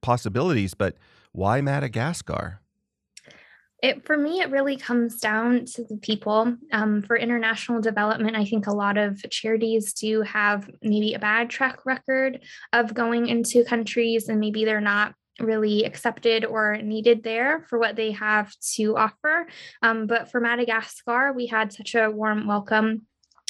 [0.00, 0.96] possibilities, but
[1.32, 2.60] why Madagascar?
[3.82, 6.56] It for me, it really comes down to the people.
[6.72, 11.50] Um, for international development, I think a lot of charities do have maybe a bad
[11.50, 12.40] track record
[12.72, 17.96] of going into countries, and maybe they're not really accepted or needed there for what
[17.96, 19.46] they have to offer.
[19.82, 23.06] Um, but for Madagascar, we had such a warm welcome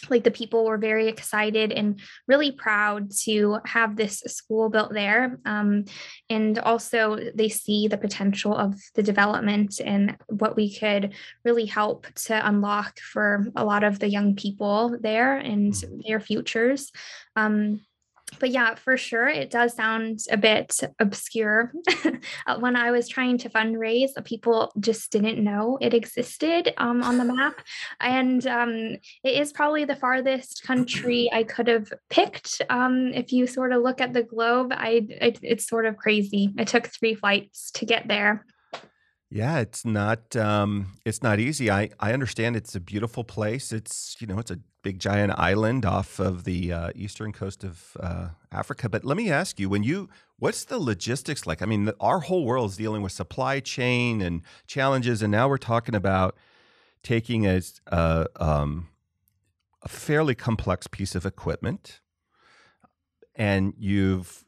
[0.09, 5.38] like the people were very excited and really proud to have this school built there
[5.44, 5.85] um,
[6.31, 11.12] and also they see the potential of the development and what we could
[11.44, 16.00] really help to unlock for a lot of the young people there and mm-hmm.
[16.07, 16.90] their futures
[17.37, 17.81] um,
[18.38, 21.72] but yeah, for sure, it does sound a bit obscure.
[22.46, 27.18] Uh, when I was trying to fundraise, people just didn't know it existed um, on
[27.18, 27.60] the map.
[27.98, 32.62] And um, it is probably the farthest country I could have picked.
[32.70, 36.52] Um, if you sort of look at the globe, I, I, it's sort of crazy.
[36.58, 38.44] I took three flights to get there.
[39.32, 41.70] Yeah, it's not um, it's not easy.
[41.70, 43.72] I, I understand it's a beautiful place.
[43.72, 47.96] It's you know it's a big giant island off of the uh, eastern coast of
[48.00, 48.88] uh, Africa.
[48.88, 50.08] But let me ask you, when you
[50.40, 51.62] what's the logistics like?
[51.62, 55.48] I mean, the, our whole world is dealing with supply chain and challenges, and now
[55.48, 56.36] we're talking about
[57.04, 58.88] taking a uh, um,
[59.82, 62.00] a fairly complex piece of equipment,
[63.36, 64.44] and you've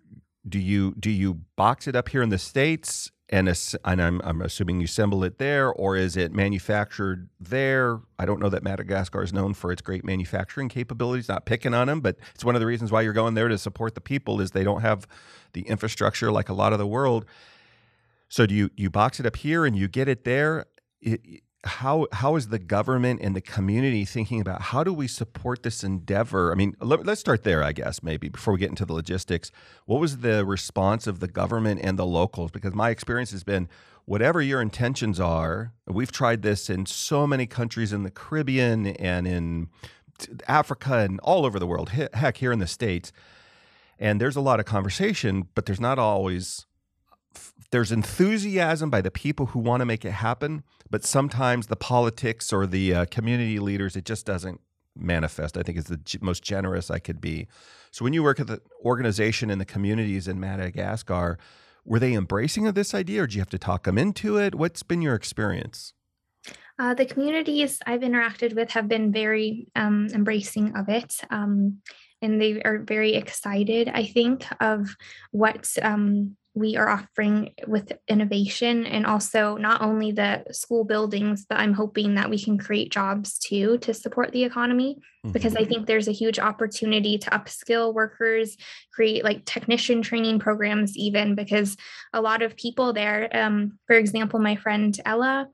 [0.49, 3.49] do you do you box it up here in the states and,
[3.87, 8.01] and I'm, I'm assuming you assemble it there, or is it manufactured there?
[8.19, 11.31] I don't know that Madagascar is known for its great manufacturing capabilities.
[11.31, 13.57] Not picking on them, but it's one of the reasons why you're going there to
[13.57, 15.07] support the people is they don't have
[15.55, 17.25] the infrastructure like a lot of the world.
[18.29, 20.67] So do you you box it up here and you get it there?
[21.01, 25.63] It, how how is the government and the community thinking about how do we support
[25.63, 26.51] this endeavor?
[26.51, 29.53] I mean, let, us start there, I guess, maybe before we get into the logistics.
[29.87, 32.51] What was the response of the government and the locals?
[32.51, 33.69] Because my experience has been
[34.07, 39.29] whatever your intentions are, we've tried this in so many countries in the Caribbean and
[39.29, 39.69] in
[40.49, 43.13] Africa and all over the world, heck, here in the States.
[44.01, 46.67] And there's a lot of conversation, but there's not always
[47.71, 52.53] there's enthusiasm by the people who want to make it happen, but sometimes the politics
[52.53, 54.61] or the uh, community leaders, it just doesn't
[54.95, 55.57] manifest.
[55.57, 57.49] I think is the g- most generous I could be.
[57.91, 61.39] So when you work at the organization and the communities in Madagascar,
[61.87, 64.55] were they embracing of this idea, or do you have to talk them into it?
[64.55, 65.95] What's been your experience?
[66.79, 71.21] Uh, the communities I've interacted with have been very um, embracing of it.
[71.31, 71.79] Um,
[72.21, 74.95] and they are very excited, I think, of
[75.31, 81.59] what um, we are offering with innovation and also not only the school buildings, but
[81.59, 85.33] I'm hoping that we can create jobs too to support the economy mm-hmm.
[85.33, 88.57] because I think there's a huge opportunity to upskill workers,
[88.93, 91.77] create like technician training programs, even because
[92.13, 95.49] a lot of people there, um, for example, my friend Ella,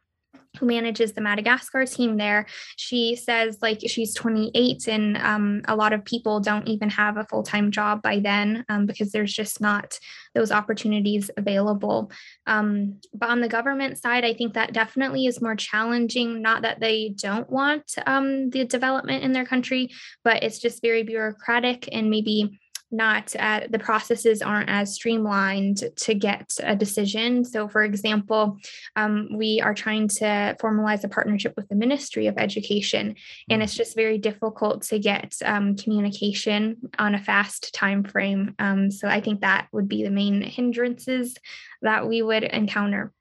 [0.59, 5.93] who manages the Madagascar team there, she says like she's 28 and um, a lot
[5.93, 9.61] of people don't even have a full time job by then um, because there's just
[9.61, 9.99] not
[10.35, 12.11] those opportunities available.
[12.47, 16.43] Um, but on the government side, I think that definitely is more challenging.
[16.43, 19.91] Not that they don't want um, the development in their country,
[20.25, 22.59] but it's just very bureaucratic and maybe
[22.91, 27.45] not uh, the processes aren't as streamlined to get a decision.
[27.45, 28.59] So, for example,
[28.97, 33.15] um, we are trying to formalize a partnership with the Ministry of Education,
[33.51, 38.55] and it's just very difficult to get um, communication on a fast time frame.
[38.59, 41.37] Um, so, I think that would be the main hindrances
[41.83, 43.13] that we would encounter.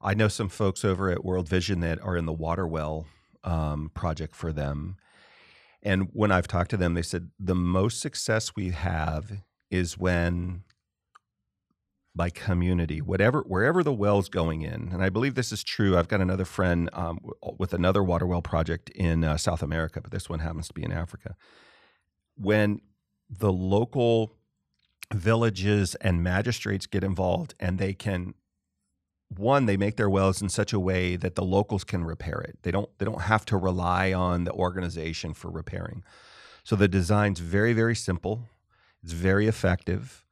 [0.00, 3.06] I know some folks over at World Vision that are in the water well
[3.42, 4.96] um, project for them
[5.84, 10.64] and when I've talked to them, they said the most success we have is when
[12.16, 15.98] by community, whatever wherever the well's going in, and I believe this is true.
[15.98, 17.18] I've got another friend um,
[17.58, 20.84] with another water well project in uh, South America, but this one happens to be
[20.84, 21.36] in Africa.
[22.36, 22.80] When
[23.28, 24.36] the local
[25.12, 28.34] villages and magistrates get involved, and they can
[29.38, 32.58] one they make their wells in such a way that the locals can repair it.
[32.62, 36.02] They don't they don't have to rely on the organization for repairing.
[36.62, 38.48] So the design's very very simple.
[39.02, 40.24] It's very effective.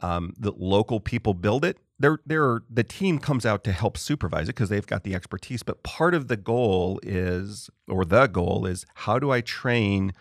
[0.00, 1.78] Um, the local people build it.
[1.98, 5.62] They're, they're, the team comes out to help supervise it because they've got the expertise.
[5.62, 10.12] But part of the goal is or the goal is how do i train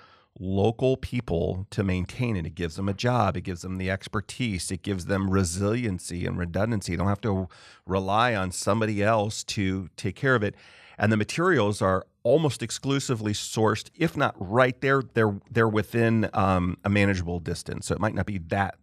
[0.41, 2.47] local people to maintain it.
[2.47, 6.37] It gives them a job, it gives them the expertise, it gives them resiliency and
[6.37, 6.93] redundancy.
[6.93, 7.47] They don't have to
[7.85, 10.55] rely on somebody else to take care of it.
[10.97, 16.77] And the materials are almost exclusively sourced, if not right there, they're they're within um,
[16.83, 17.87] a manageable distance.
[17.87, 18.75] So it might not be that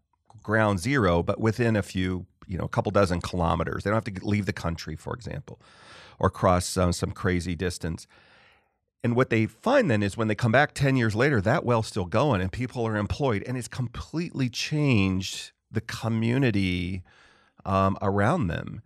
[0.42, 3.82] ground zero, but within a few, you know, a couple dozen kilometers.
[3.82, 5.60] They don't have to leave the country, for example,
[6.18, 8.06] or cross uh, some crazy distance
[9.04, 11.86] and what they find then is when they come back 10 years later, that well's
[11.86, 13.44] still going and people are employed.
[13.46, 17.02] And it's completely changed the community
[17.64, 18.82] um, around them.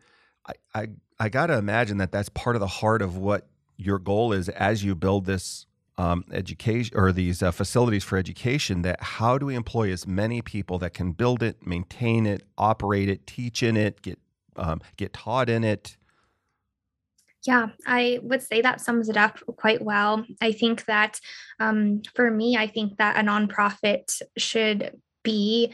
[0.46, 3.46] I, I, I got to imagine that that's part of the heart of what
[3.76, 8.82] your goal is as you build this um, education or these uh, facilities for education
[8.82, 13.08] that how do we employ as many people that can build it, maintain it, operate
[13.08, 14.18] it, teach in it, get
[14.56, 15.96] um, get taught in it,
[17.44, 20.24] yeah, I would say that sums it up quite well.
[20.40, 21.18] I think that
[21.58, 25.72] um, for me, I think that a nonprofit should be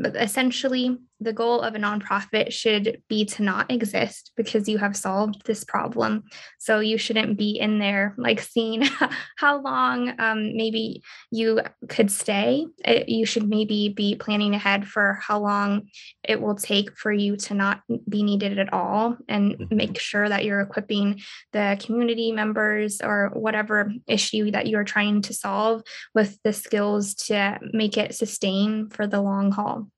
[0.00, 5.44] essentially the goal of a nonprofit should be to not exist because you have solved
[5.44, 6.24] this problem.
[6.58, 8.82] So you shouldn't be in there like seeing
[9.36, 12.66] how long um, maybe you could stay.
[12.84, 15.88] It, you should maybe be planning ahead for how long
[16.22, 19.76] it will take for you to not be needed at all and mm-hmm.
[19.76, 21.20] make sure that you're equipping
[21.52, 25.82] the community members or whatever issue that you're trying to solve
[26.14, 29.88] with the skills to make it sustain for the long haul.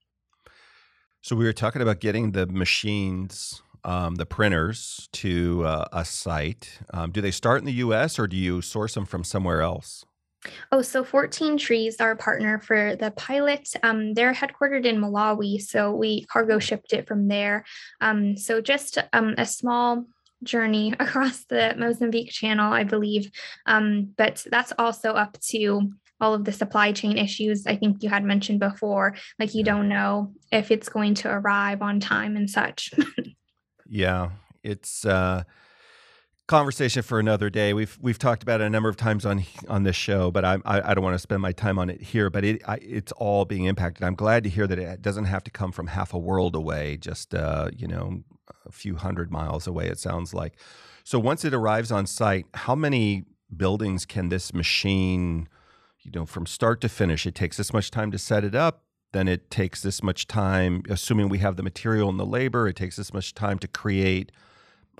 [1.23, 6.79] So we were talking about getting the machines, um, the printers, to uh, a site.
[6.91, 8.17] Um, do they start in the U.S.
[8.17, 10.03] or do you source them from somewhere else?
[10.71, 15.61] Oh, so 14 Trees, our partner for the pilot, um, they're headquartered in Malawi.
[15.61, 17.65] So we cargo shipped it from there.
[18.01, 20.07] Um, so just um, a small
[20.41, 23.29] journey across the Mozambique Channel, I believe.
[23.67, 28.09] Um, but that's also up to all of the supply chain issues I think you
[28.09, 29.15] had mentioned before.
[29.39, 32.91] Like you don't know if it's going to arrive on time and such.
[33.87, 34.29] yeah,
[34.63, 35.43] it's uh
[36.51, 37.73] conversation for another day.
[37.73, 40.57] We've we've talked about it a number of times on on this show, but I
[40.65, 42.29] I, I don't want to spend my time on it here.
[42.29, 44.03] But it I, it's all being impacted.
[44.03, 46.97] I'm glad to hear that it doesn't have to come from half a world away,
[46.97, 48.23] just uh, you know
[48.65, 49.87] a few hundred miles away.
[49.87, 50.57] It sounds like.
[51.03, 53.23] So once it arrives on site, how many
[53.55, 55.47] buildings can this machine
[56.03, 58.83] you know, from start to finish, it takes this much time to set it up.
[59.13, 62.75] Then it takes this much time, assuming we have the material and the labor, it
[62.75, 64.31] takes this much time to create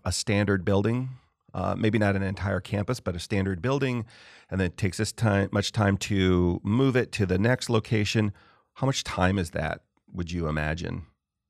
[0.04, 1.10] a standard building.
[1.54, 4.06] Uh, maybe not an entire campus, but a standard building.
[4.50, 8.34] And then it takes this time, much time to move it to the next location.
[8.76, 9.82] How much time is that,
[10.14, 11.04] would you imagine?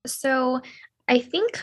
[0.08, 0.62] So
[1.08, 1.62] I think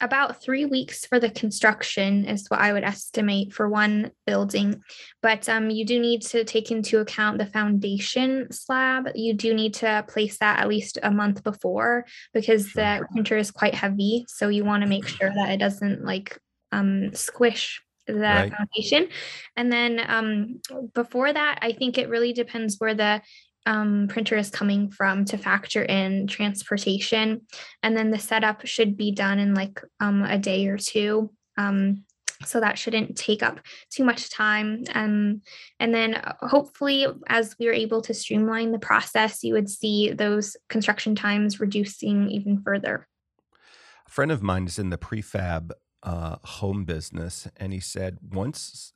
[0.00, 4.82] about three weeks for the construction is what I would estimate for one building.
[5.22, 9.08] But um, you do need to take into account the foundation slab.
[9.14, 13.50] You do need to place that at least a month before because the printer is
[13.50, 14.24] quite heavy.
[14.28, 16.38] So you want to make sure that it doesn't like
[16.70, 18.52] um, squish the right.
[18.52, 19.08] foundation.
[19.56, 20.60] And then um,
[20.94, 23.20] before that, I think it really depends where the
[23.68, 27.42] um, printer is coming from to factor in transportation.
[27.82, 31.30] And then the setup should be done in like um, a day or two.
[31.58, 32.04] Um,
[32.44, 33.60] so that shouldn't take up
[33.90, 34.84] too much time.
[34.94, 35.42] Um,
[35.80, 40.12] and then uh, hopefully, as we are able to streamline the process, you would see
[40.12, 43.06] those construction times reducing even further.
[44.06, 48.94] A friend of mine is in the prefab uh, home business, and he said once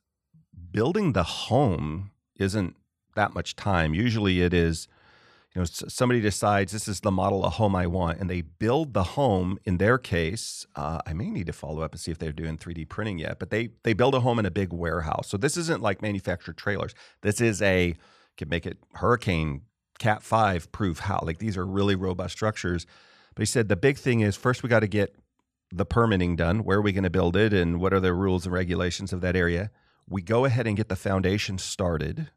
[0.71, 2.75] building the home isn't
[3.15, 3.93] that much time.
[3.93, 4.87] Usually it is,
[5.53, 8.93] you know, somebody decides this is the model of home I want, and they build
[8.93, 9.59] the home.
[9.63, 12.57] In their case, uh, I may need to follow up and see if they're doing
[12.57, 15.27] 3D printing yet, but they they build a home in a big warehouse.
[15.29, 16.93] So this isn't like manufactured trailers.
[17.21, 17.95] This is a
[18.37, 19.61] can make it hurricane
[19.99, 22.85] cat 5 proof how like these are really robust structures
[23.35, 25.15] but he said the big thing is first we got to get
[25.71, 28.45] the permitting done where are we going to build it and what are the rules
[28.45, 29.69] and regulations of that area
[30.07, 32.29] we go ahead and get the foundation started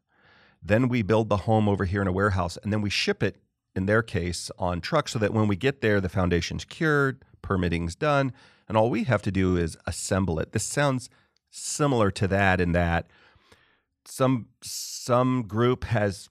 [0.61, 3.37] then we build the home over here in a warehouse and then we ship it,
[3.75, 7.95] in their case, on trucks so that when we get there, the foundation's cured, permitting's
[7.95, 8.33] done,
[8.67, 10.51] and all we have to do is assemble it.
[10.51, 11.09] This sounds
[11.49, 13.07] similar to that in that
[14.05, 16.29] some some group has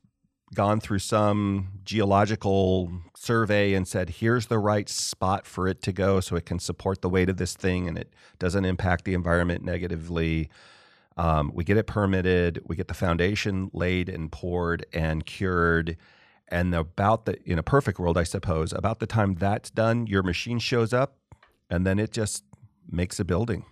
[0.55, 6.21] gone through some geological survey and said here's the right spot for it to go
[6.21, 9.65] so it can support the weight of this thing and it doesn't impact the environment
[9.65, 10.49] negatively
[11.17, 15.97] um, we get it permitted, we get the foundation laid and poured and cured.
[16.49, 20.23] And about the, in a perfect world, I suppose, about the time that's done, your
[20.23, 21.17] machine shows up
[21.71, 22.45] and then it just
[22.89, 23.65] makes a building.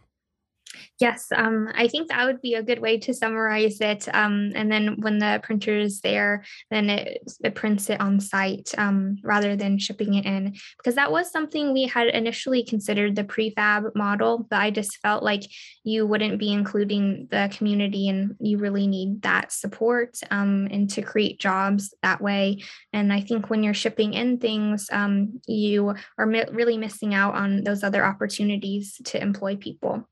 [1.01, 4.09] Yes, um, I think that would be a good way to summarize it.
[4.15, 8.71] Um, and then when the printer is there, then it, it prints it on site
[8.79, 10.55] um, rather than shipping it in.
[10.79, 15.23] Because that was something we had initially considered the prefab model, but I just felt
[15.23, 15.43] like
[15.83, 21.03] you wouldn't be including the community and you really need that support um, and to
[21.03, 22.63] create jobs that way.
[22.93, 27.35] And I think when you're shipping in things, um, you are mi- really missing out
[27.35, 30.09] on those other opportunities to employ people.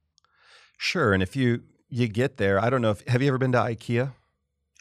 [0.82, 1.14] Sure.
[1.14, 3.58] And if you you get there, I don't know if have you ever been to
[3.58, 4.14] IKEA?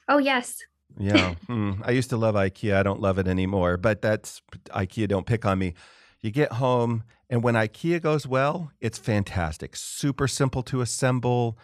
[0.09, 0.57] Oh yes.
[0.97, 1.35] Yeah.
[1.47, 1.73] hmm.
[1.85, 2.75] I used to love IKEA.
[2.75, 4.41] I don't love it anymore, but that's
[4.71, 5.75] IKEA don't pick on me.
[6.19, 9.75] You get home and when IKEA goes well, it's fantastic.
[9.75, 11.55] Super simple to assemble.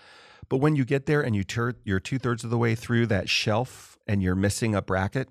[0.49, 3.07] But when you get there and you tur- you're two thirds of the way through
[3.07, 5.29] that shelf and you're missing a bracket,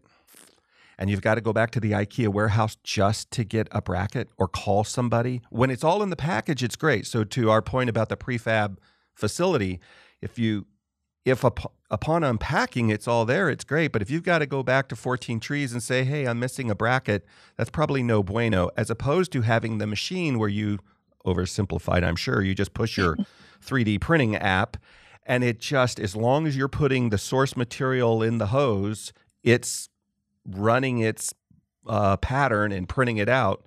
[0.98, 4.30] and you've got to go back to the IKEA warehouse just to get a bracket
[4.36, 5.42] or call somebody.
[5.50, 7.07] When it's all in the package, it's great.
[7.07, 8.78] So to our point about the prefab
[9.16, 9.80] facility,
[10.20, 10.66] if you
[11.24, 13.90] if up, upon unpacking it's all there, it's great.
[13.90, 16.70] But if you've got to go back to 14 Trees and say, "Hey, I'm missing
[16.70, 18.70] a bracket," that's probably no bueno.
[18.76, 20.78] As opposed to having the machine where you
[21.26, 23.16] oversimplified, I'm sure you just push your
[23.64, 24.76] 3D printing app,
[25.24, 29.12] and it just as long as you're putting the source material in the hose,
[29.42, 29.88] it's
[30.46, 31.34] running its
[31.88, 33.64] uh, pattern and printing it out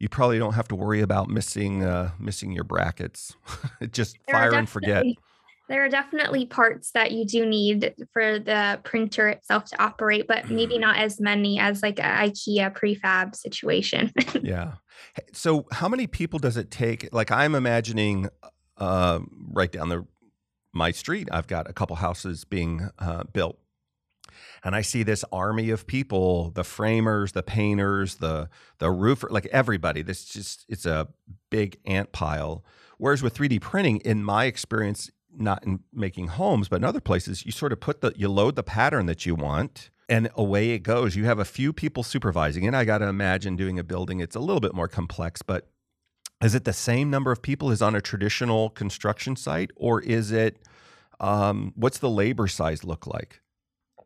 [0.00, 3.34] you probably don't have to worry about missing uh, missing your brackets.
[3.90, 5.04] Just there fire and forget.
[5.68, 10.48] There are definitely parts that you do need for the printer itself to operate, but
[10.48, 10.80] maybe mm.
[10.80, 14.10] not as many as like an IKEA prefab situation.
[14.42, 14.74] yeah.
[15.32, 17.12] So, how many people does it take?
[17.12, 18.30] Like, I'm imagining
[18.78, 19.20] uh,
[19.52, 20.06] right down the
[20.72, 23.58] my street, I've got a couple houses being uh, built
[24.64, 29.46] and I see this army of people, the framers, the painters, the the roofer, like
[29.46, 30.02] everybody.
[30.02, 31.08] This just it's a
[31.50, 32.64] big ant pile.
[32.98, 37.46] Whereas with 3D printing, in my experience, not in making homes, but in other places,
[37.46, 40.80] you sort of put the you load the pattern that you want and away it
[40.80, 41.16] goes.
[41.16, 42.74] You have a few people supervising it.
[42.74, 44.20] I got to imagine doing a building.
[44.20, 45.68] It's a little bit more complex, but
[46.42, 50.32] is it the same number of people as on a traditional construction site, or is
[50.32, 50.58] it
[51.20, 53.40] um, what's the labor size look like?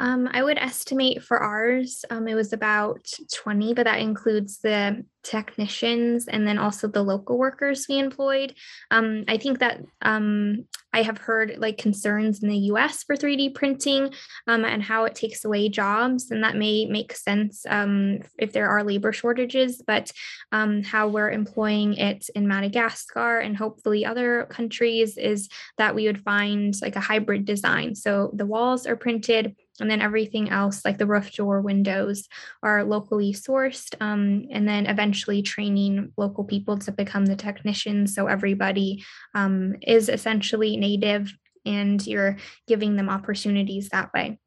[0.00, 5.04] Um, I would estimate for ours, um, it was about 20, but that includes the
[5.22, 8.54] technicians and then also the local workers we employed.
[8.90, 13.54] Um, I think that um, I have heard like concerns in the US for 3D
[13.54, 14.14] printing
[14.46, 16.30] um, and how it takes away jobs.
[16.30, 20.10] And that may make sense um, if there are labor shortages, but
[20.50, 26.74] how we're employing it in Madagascar and hopefully other countries is that we would find
[26.80, 27.94] like a hybrid design.
[27.94, 32.28] So the walls are printed and then everything else, like the roof door windows,
[32.62, 33.94] are locally sourced.
[34.00, 38.14] Um, and then eventually training local people to become the technicians.
[38.14, 39.04] So everybody
[39.34, 41.32] um, is essentially native
[41.64, 44.38] and you're giving them opportunities that way.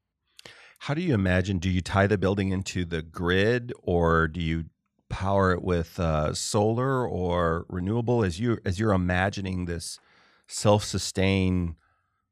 [0.79, 1.59] How do you imagine?
[1.59, 4.65] Do you tie the building into the grid or do you
[5.09, 9.99] power it with uh, solar or renewable as you as you're imagining this
[10.47, 11.75] self-sustain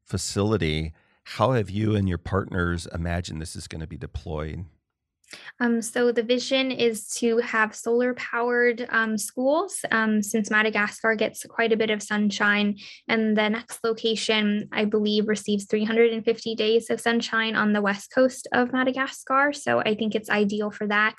[0.04, 0.94] facility
[1.24, 4.66] how have you and your partners imagined this is going to be deployed
[5.60, 11.46] um, so the vision is to have solar powered um, schools um, since Madagascar gets
[11.46, 12.78] quite a bit of sunshine.
[13.08, 18.48] And the next location, I believe, receives 350 days of sunshine on the west coast
[18.54, 19.54] of Madagascar.
[19.54, 21.18] So I think it's ideal for that.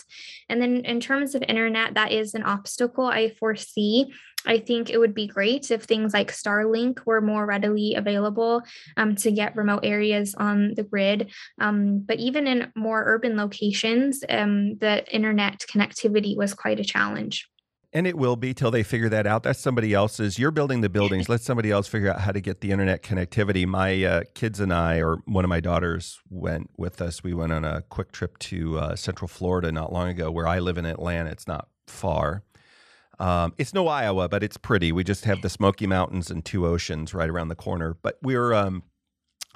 [0.49, 4.13] And then in terms of internet, that is an obstacle I foresee.
[4.47, 8.63] I think it would be great if things like Starlink were more readily available
[8.97, 11.31] um, to get remote areas on the grid.
[11.61, 17.49] Um, but even in more urban locations, um, the internet connectivity was quite a challenge.
[17.95, 19.43] And it will be till they figure that out.
[19.43, 20.39] That's somebody else's.
[20.39, 21.29] You're building the buildings.
[21.29, 23.67] Let somebody else figure out how to get the internet connectivity.
[23.67, 27.23] My uh, kids and I, or one of my daughters, went with us.
[27.23, 30.59] We went on a quick trip to uh, Central Florida not long ago, where I
[30.59, 31.31] live in Atlanta.
[31.31, 32.45] It's not far
[33.23, 34.91] um, it's no Iowa, but it's pretty.
[34.91, 37.97] We just have the Smoky Mountains and two oceans right around the corner.
[38.03, 38.83] But we're, um,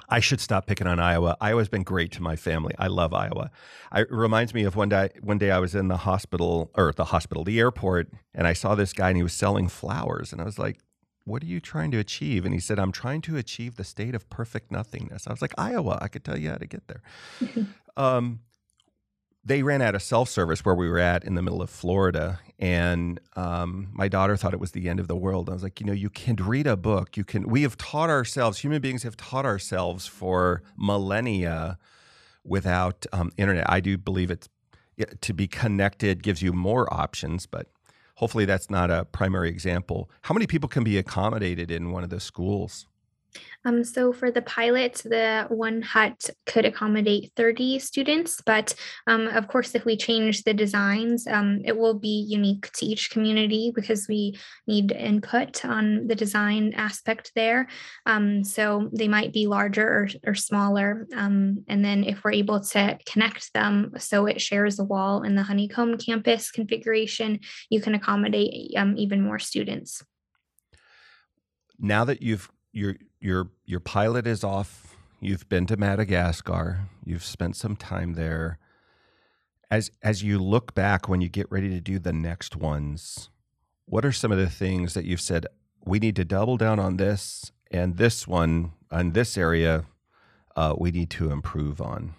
[0.07, 1.35] I should stop picking on Iowa.
[1.41, 2.73] Iowa's been great to my family.
[2.79, 3.51] I love Iowa.
[3.91, 5.09] I, it reminds me of one day.
[5.21, 8.73] One day I was in the hospital or the hospital, the airport, and I saw
[8.73, 10.79] this guy and he was selling flowers, and I was like,
[11.25, 14.15] "What are you trying to achieve?" And he said, "I'm trying to achieve the state
[14.15, 17.01] of perfect nothingness." I was like, "Iowa, I could tell you how to get there."
[17.97, 18.39] um,
[19.47, 22.39] they ran out of self service where we were at in the middle of Florida,
[22.59, 25.49] and um, my daughter thought it was the end of the world.
[25.49, 27.15] I was like, you know, you can read a book.
[27.15, 27.47] You can.
[27.47, 28.59] We have taught ourselves.
[28.59, 31.77] Human beings have taught ourselves for millennia
[32.43, 33.65] without um, internet.
[33.69, 34.49] I do believe it's
[35.21, 37.67] to be connected gives you more options, but
[38.15, 40.09] hopefully that's not a primary example.
[40.23, 42.87] How many people can be accommodated in one of the schools?
[43.65, 48.73] Um, so for the pilot, the one hut could accommodate 30 students, but
[49.07, 53.09] um, of course, if we change the designs, um, it will be unique to each
[53.09, 57.67] community because we need input on the design aspect there.
[58.05, 61.07] Um, so they might be larger or, or smaller.
[61.15, 65.35] Um, and then if we're able to connect them so it shares a wall in
[65.35, 70.03] the honeycomb campus configuration, you can accommodate um, even more students.
[71.79, 74.95] Now that you've you're your your pilot is off.
[75.19, 76.81] You've been to Madagascar.
[77.03, 78.59] You've spent some time there.
[79.69, 83.29] As as you look back when you get ready to do the next ones,
[83.85, 85.47] what are some of the things that you've said
[85.83, 89.85] we need to double down on this and this one on this area
[90.55, 92.13] uh, we need to improve on?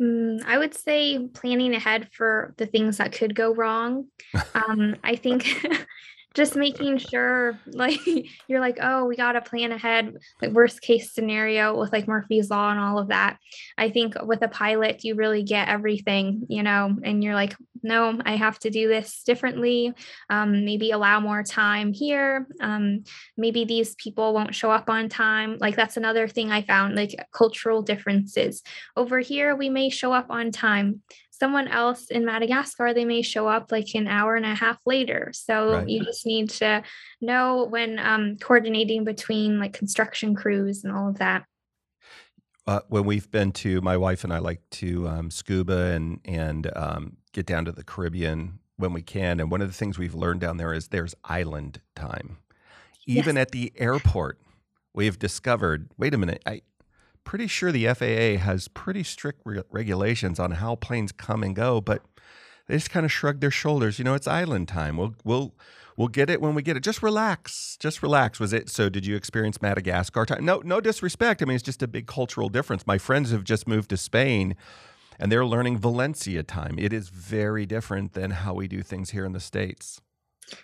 [0.00, 4.06] Mm, I would say planning ahead for the things that could go wrong.
[4.54, 5.66] Um, I think
[6.34, 8.00] just making sure like
[8.48, 10.16] you're like oh we got to plan ahead.
[10.40, 13.38] Like worst case scenario with like murphy's law and all of that
[13.78, 18.18] i think with a pilot you really get everything you know and you're like no
[18.24, 19.92] i have to do this differently.
[20.28, 22.46] Um, maybe allow more time here.
[22.60, 23.04] Um,
[23.36, 25.56] maybe these people won't show up on time.
[25.60, 28.62] Like that's another thing i found like cultural differences.
[28.96, 31.02] Over here we may show up on time
[31.40, 35.32] someone else in Madagascar, they may show up like an hour and a half later.
[35.34, 35.88] So right.
[35.88, 36.82] you just need to
[37.20, 41.46] know when um, coordinating between like construction crews and all of that.
[42.66, 46.70] Uh, when we've been to, my wife and I like to um, scuba and and
[46.76, 49.40] um, get down to the Caribbean when we can.
[49.40, 52.36] And one of the things we've learned down there is there's island time.
[53.06, 53.42] Even yes.
[53.42, 54.38] at the airport,
[54.94, 55.90] we've discovered.
[55.96, 56.60] Wait a minute, I
[57.30, 61.80] pretty sure the FAA has pretty strict re- regulations on how planes come and go,
[61.80, 62.02] but
[62.66, 64.00] they just kind of shrug their shoulders.
[64.00, 64.96] You know, it's island time.
[64.96, 65.54] We'll we'll
[65.96, 66.82] we'll get it when we get it.
[66.82, 67.76] Just relax.
[67.78, 68.40] Just relax.
[68.40, 68.88] Was it so?
[68.88, 70.44] Did you experience Madagascar time?
[70.44, 71.40] No, no disrespect.
[71.40, 72.84] I mean, it's just a big cultural difference.
[72.84, 74.56] My friends have just moved to Spain.
[75.20, 76.78] And they're learning Valencia time.
[76.78, 80.00] It is very different than how we do things here in the States.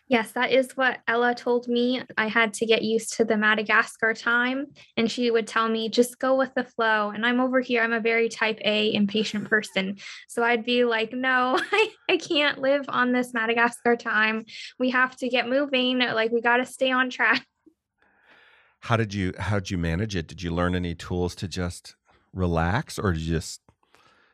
[0.09, 2.03] Yes, that is what Ella told me.
[2.17, 4.67] I had to get used to the Madagascar time.
[4.97, 7.11] And she would tell me, just go with the flow.
[7.11, 9.99] And I'm over here, I'm a very type A impatient person.
[10.29, 14.45] So I'd be like, no, I, I can't live on this Madagascar time.
[14.79, 15.99] We have to get moving.
[15.99, 17.45] Like, we got to stay on track.
[18.81, 20.29] How did you how did you manage it?
[20.29, 21.97] Did you learn any tools to just
[22.33, 23.61] relax or did you just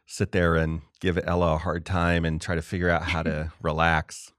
[0.05, 3.53] sit there and give Ella a hard time and try to figure out how to
[3.63, 4.33] relax?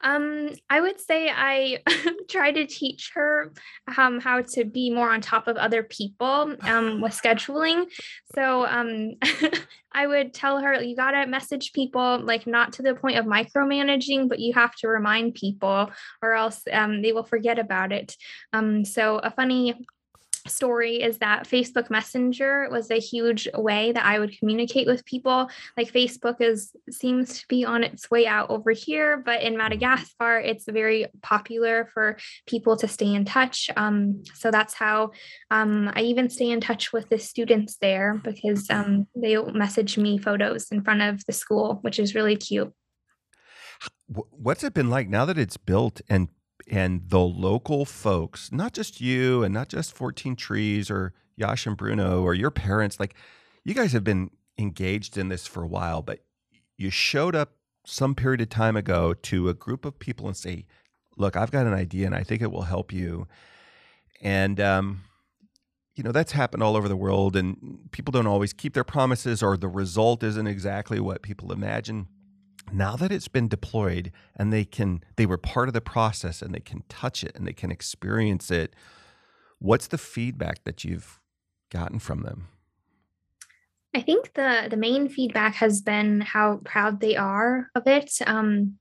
[0.00, 1.82] Um, I would say I
[2.28, 3.52] try to teach her
[3.96, 7.86] um, how to be more on top of other people um, with scheduling.
[8.34, 9.14] So um,
[9.92, 13.26] I would tell her, you got to message people, like not to the point of
[13.26, 15.90] micromanaging, but you have to remind people
[16.22, 18.16] or else um, they will forget about it.
[18.52, 19.74] Um, so, a funny
[20.48, 25.48] story is that Facebook Messenger was a huge way that I would communicate with people.
[25.76, 30.38] Like Facebook is seems to be on its way out over here, but in Madagascar,
[30.38, 33.70] it's very popular for people to stay in touch.
[33.76, 35.10] Um, so that's how
[35.50, 40.18] um, I even stay in touch with the students there because um, they message me
[40.18, 42.72] photos in front of the school, which is really cute.
[44.06, 46.28] What's it been like now that it's built and
[46.70, 51.76] and the local folks, not just you and not just 14 Trees or Yash and
[51.76, 53.14] Bruno or your parents, like
[53.64, 56.20] you guys have been engaged in this for a while, but
[56.76, 57.52] you showed up
[57.86, 60.66] some period of time ago to a group of people and say,
[61.16, 63.26] look, I've got an idea and I think it will help you.
[64.20, 65.02] And, um,
[65.94, 69.42] you know, that's happened all over the world, and people don't always keep their promises,
[69.42, 72.06] or the result isn't exactly what people imagine
[72.72, 76.54] now that it's been deployed and they can they were part of the process and
[76.54, 78.74] they can touch it and they can experience it
[79.58, 81.20] what's the feedback that you've
[81.70, 82.48] gotten from them?
[83.94, 88.12] I think the the main feedback has been how proud they are of it.
[88.26, 88.78] Um,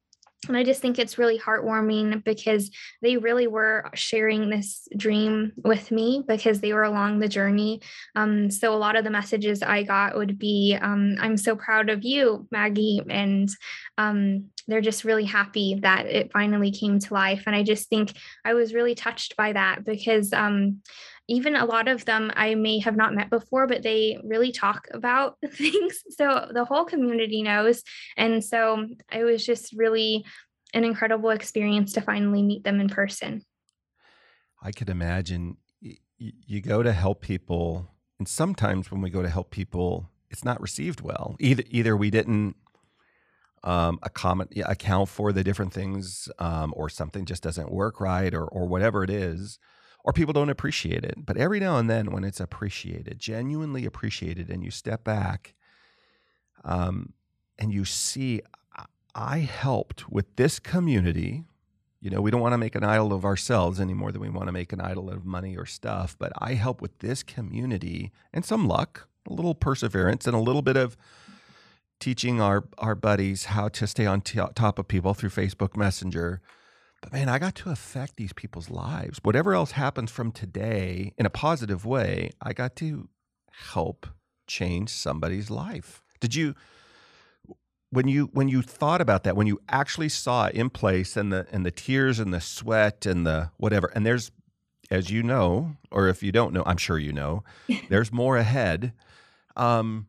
[0.48, 2.70] and I just think it's really heartwarming because
[3.02, 7.82] they really were sharing this dream with me because they were along the journey.
[8.16, 11.90] Um, so a lot of the messages I got would be, um, I'm so proud
[11.90, 13.02] of you, Maggie.
[13.10, 13.50] And
[13.98, 17.44] um, they're just really happy that it finally came to life.
[17.48, 18.14] And I just think
[18.46, 20.82] I was really touched by that because um,
[21.28, 24.88] even a lot of them I may have not met before, but they really talk
[24.94, 26.04] about things.
[26.10, 27.84] So the whole community knows.
[28.16, 30.26] And so it was just really
[30.74, 33.44] an incredible experience to finally meet them in person.
[34.62, 35.58] I could imagine
[36.18, 40.60] you go to help people, and sometimes when we go to help people, it's not
[40.60, 41.36] received well.
[41.40, 42.56] Either either we didn't
[43.64, 48.66] um, account for the different things, um, or something just doesn't work right, or or
[48.66, 49.60] whatever it is
[50.08, 51.26] or people don't appreciate it.
[51.26, 55.54] But every now and then, when it's appreciated, genuinely appreciated, and you step back
[56.64, 57.12] um,
[57.60, 58.42] and you see,
[59.14, 61.44] I helped with this community.
[62.00, 64.30] You know, we don't want to make an idol of ourselves any more than we
[64.30, 66.16] want to make an idol of money or stuff.
[66.18, 70.62] But I help with this community and some luck, a little perseverance, and a little
[70.62, 70.96] bit of
[72.00, 76.42] teaching our our buddies how to stay on t- top of people through Facebook Messenger
[77.10, 79.20] but man, I got to affect these people's lives.
[79.24, 83.08] Whatever else happens from today in a positive way, I got to
[83.72, 84.08] help
[84.46, 86.02] change somebody's life.
[86.20, 86.54] Did you
[87.92, 91.32] when you when you thought about that, when you actually saw it in place and
[91.32, 94.32] the and the tears and the sweat and the whatever, and there's
[94.92, 97.46] as you know, or if you don't know, I'm sure you know,
[97.90, 98.92] there's more ahead.
[99.56, 100.08] Um,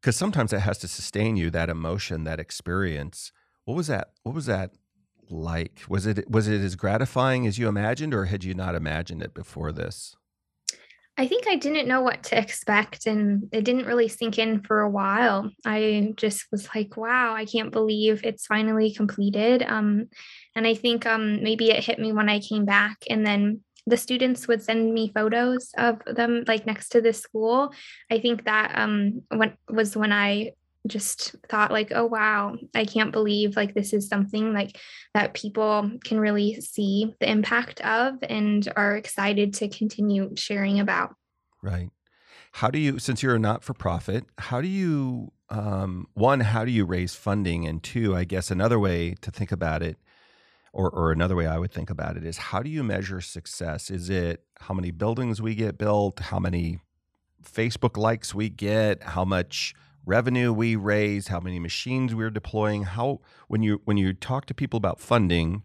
[0.00, 3.32] because sometimes it has to sustain you that emotion, that experience.
[3.64, 4.10] What was that?
[4.22, 4.72] What was that
[5.30, 5.82] like?
[5.88, 9.34] Was it was it as gratifying as you imagined, or had you not imagined it
[9.34, 10.16] before this?
[11.18, 14.80] I think I didn't know what to expect, and it didn't really sink in for
[14.80, 15.50] a while.
[15.64, 20.08] I just was like, "Wow, I can't believe it's finally completed." Um,
[20.54, 23.96] and I think um, maybe it hit me when I came back, and then the
[23.96, 27.72] students would send me photos of them like next to the school.
[28.10, 30.52] I think that um, when was when I
[30.86, 34.78] just thought like oh wow i can't believe like this is something like
[35.16, 41.14] that people can really see the impact of and are excited to continue sharing about.
[41.62, 41.88] Right.
[42.52, 46.84] How do you since you're a not-for-profit how do you um, one how do you
[46.84, 47.66] raise funding?
[47.66, 49.96] And two i guess another way to think about it
[50.72, 53.90] or, or another way i would think about it is how do you measure success?
[53.90, 56.80] Is it how many buildings we get built how many
[57.42, 59.74] facebook likes we get how much
[60.06, 64.54] revenue we raise, how many machines we're deploying, how when you when you talk to
[64.54, 65.62] people about funding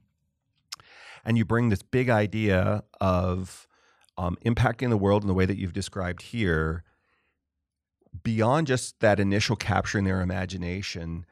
[1.24, 3.68] and you bring this big idea of
[4.18, 6.84] um, impacting the world in the way that you've described here,
[8.24, 11.26] beyond just that initial capturing their imagination,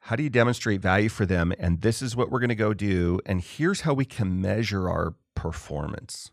[0.00, 1.52] how do you demonstrate value for them?
[1.58, 3.20] And this is what we're going to go do.
[3.26, 6.30] And here's how we can measure our performance.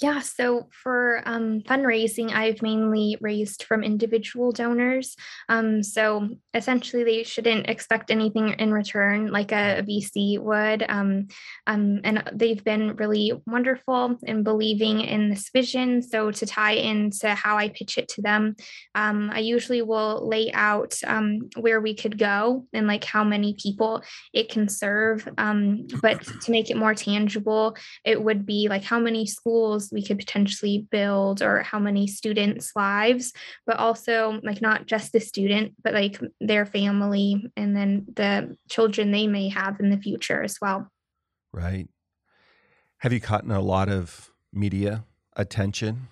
[0.00, 5.14] Yeah, so for um, fundraising, I've mainly raised from individual donors.
[5.50, 10.84] Um, so essentially, they shouldn't expect anything in return like a, VC would.
[10.88, 11.28] Um,
[11.66, 16.00] um, and they've been really wonderful in believing in this vision.
[16.00, 18.56] So, to tie into how I pitch it to them,
[18.94, 23.54] um, I usually will lay out um, where we could go and like how many
[23.54, 25.28] people it can serve.
[25.36, 30.18] but to make it more tangible, it would be like how many schools we could
[30.18, 33.32] potentially build or how many students' lives,
[33.66, 39.10] but also like not just the student, but like their family and then the children
[39.10, 40.90] they may have in the future as well.
[41.52, 41.88] Right.
[42.98, 45.04] Have you gotten a lot of media
[45.36, 46.08] attention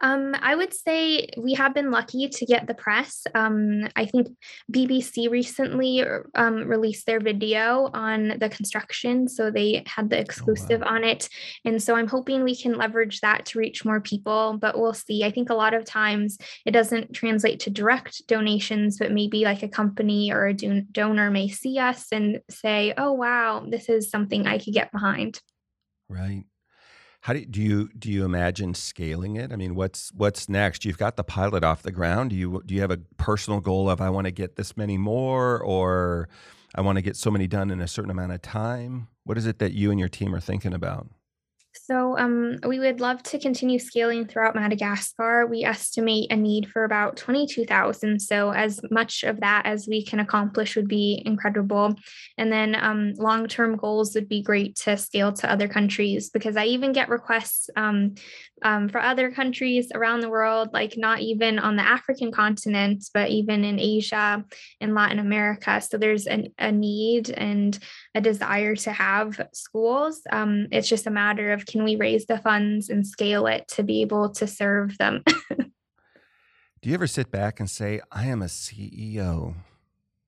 [0.00, 3.24] um, I would say we have been lucky to get the press.
[3.34, 4.28] Um, I think
[4.70, 6.04] BBC recently
[6.34, 10.96] um, released their video on the construction, so they had the exclusive oh, wow.
[10.96, 11.28] on it.
[11.64, 15.24] And so I'm hoping we can leverage that to reach more people, but we'll see.
[15.24, 19.62] I think a lot of times it doesn't translate to direct donations, but maybe like
[19.62, 24.46] a company or a donor may see us and say, oh, wow, this is something
[24.46, 25.40] I could get behind.
[26.08, 26.44] Right.
[27.22, 29.52] How do you, do you do you imagine scaling it?
[29.52, 30.84] I mean, what's what's next?
[30.84, 32.30] You've got the pilot off the ground.
[32.30, 34.98] Do you do you have a personal goal of I want to get this many
[34.98, 36.28] more, or
[36.74, 39.06] I want to get so many done in a certain amount of time?
[39.22, 41.06] What is it that you and your team are thinking about?
[41.92, 45.46] So um, we would love to continue scaling throughout Madagascar.
[45.46, 48.18] We estimate a need for about 22,000.
[48.18, 51.94] So as much of that as we can accomplish would be incredible.
[52.38, 56.64] And then um, long-term goals would be great to scale to other countries because I
[56.64, 58.14] even get requests um,
[58.62, 63.28] um, for other countries around the world, like not even on the African continent, but
[63.28, 64.42] even in Asia
[64.80, 65.78] and Latin America.
[65.82, 67.78] So there's an, a need and
[68.14, 70.20] a desire to have schools.
[70.30, 73.82] Um, it's just a matter of can we raise the funds and scale it to
[73.82, 75.22] be able to serve them?
[75.58, 79.54] Do you ever sit back and say, I am a CEO?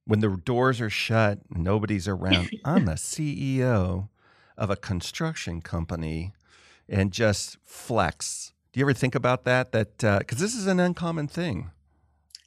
[0.07, 4.09] When the doors are shut, nobody's around, I'm the CEO
[4.57, 6.33] of a construction company
[6.89, 8.53] and just flex.
[8.73, 9.73] Do you ever think about that?
[9.73, 11.71] That because uh, this is an uncommon thing.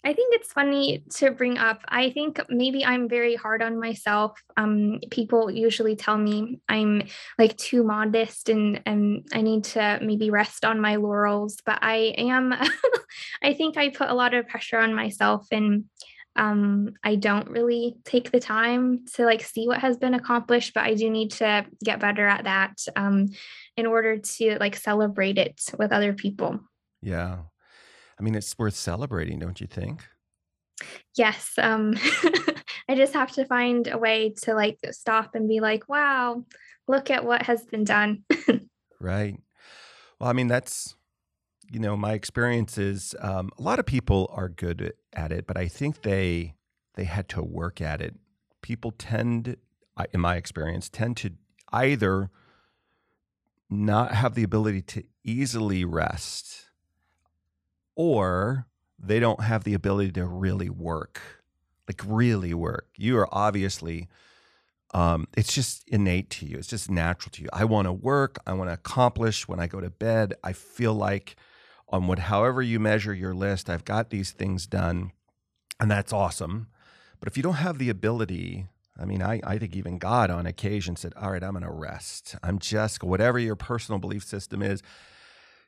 [0.08, 1.82] I think it's funny to bring up.
[1.89, 4.41] I think maybe I'm very hard on myself.
[4.55, 7.03] Um, people usually tell me I'm
[7.38, 11.58] like too modest and and I need to maybe rest on my laurels.
[11.66, 12.53] But I am.
[13.43, 15.84] I think I put a lot of pressure on myself and
[16.38, 20.86] um, I don't really take the time to like see what has been accomplished, but
[20.86, 23.28] I do need to get better at that um,
[23.76, 26.62] in order to like celebrate it with other people.
[27.01, 27.39] Yeah.
[28.20, 30.03] I mean, it's worth celebrating, don't you think?
[31.15, 31.53] Yes.
[31.57, 31.95] Um,
[32.89, 36.43] I just have to find a way to like stop and be like, wow,
[36.88, 38.24] look at what has been done.
[38.99, 39.38] right.
[40.20, 40.95] Well, I mean, that's
[41.70, 45.57] you know, my experience is um, a lot of people are good at it, but
[45.57, 46.55] I think they
[46.95, 48.15] they had to work at it.
[48.61, 49.57] People tend,
[50.13, 51.32] in my experience, tend to
[51.72, 52.30] either
[53.70, 56.66] not have the ability to easily rest,
[57.98, 58.68] or
[58.98, 61.22] they don't have the ability to really work,
[61.88, 62.88] like really work.
[62.95, 64.08] You are obviously.
[64.93, 66.58] Um, it's just innate to you.
[66.58, 67.50] It's just natural to you.
[67.52, 68.39] I want to work.
[68.48, 69.45] I want to accomplish.
[69.45, 71.36] When I go to bed, I feel like
[71.89, 75.12] on what however you measure your list, I've got these things done,
[75.78, 76.68] and that's awesome.
[77.20, 78.68] But if you don't have the ability,
[78.98, 81.72] I mean, I, I think even God on occasion said, All right, I'm going to
[81.72, 82.38] rest.
[82.41, 84.82] I'm just, whatever your personal belief system is,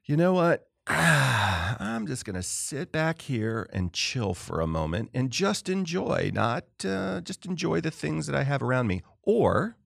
[0.05, 0.68] you know what?
[0.89, 6.31] I'm just going to sit back here and chill for a moment and just enjoy,
[6.33, 9.03] not uh, just enjoy the things that I have around me.
[9.23, 9.77] Or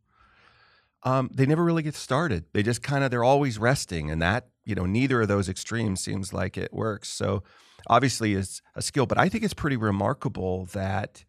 [1.03, 2.45] um, they never really get started.
[2.53, 4.09] They just kind of, they're always resting.
[4.09, 7.09] And that you know, neither of those extremes seems like it works.
[7.09, 7.43] So
[7.87, 11.25] obviously is a skill, but I think it's pretty remarkable that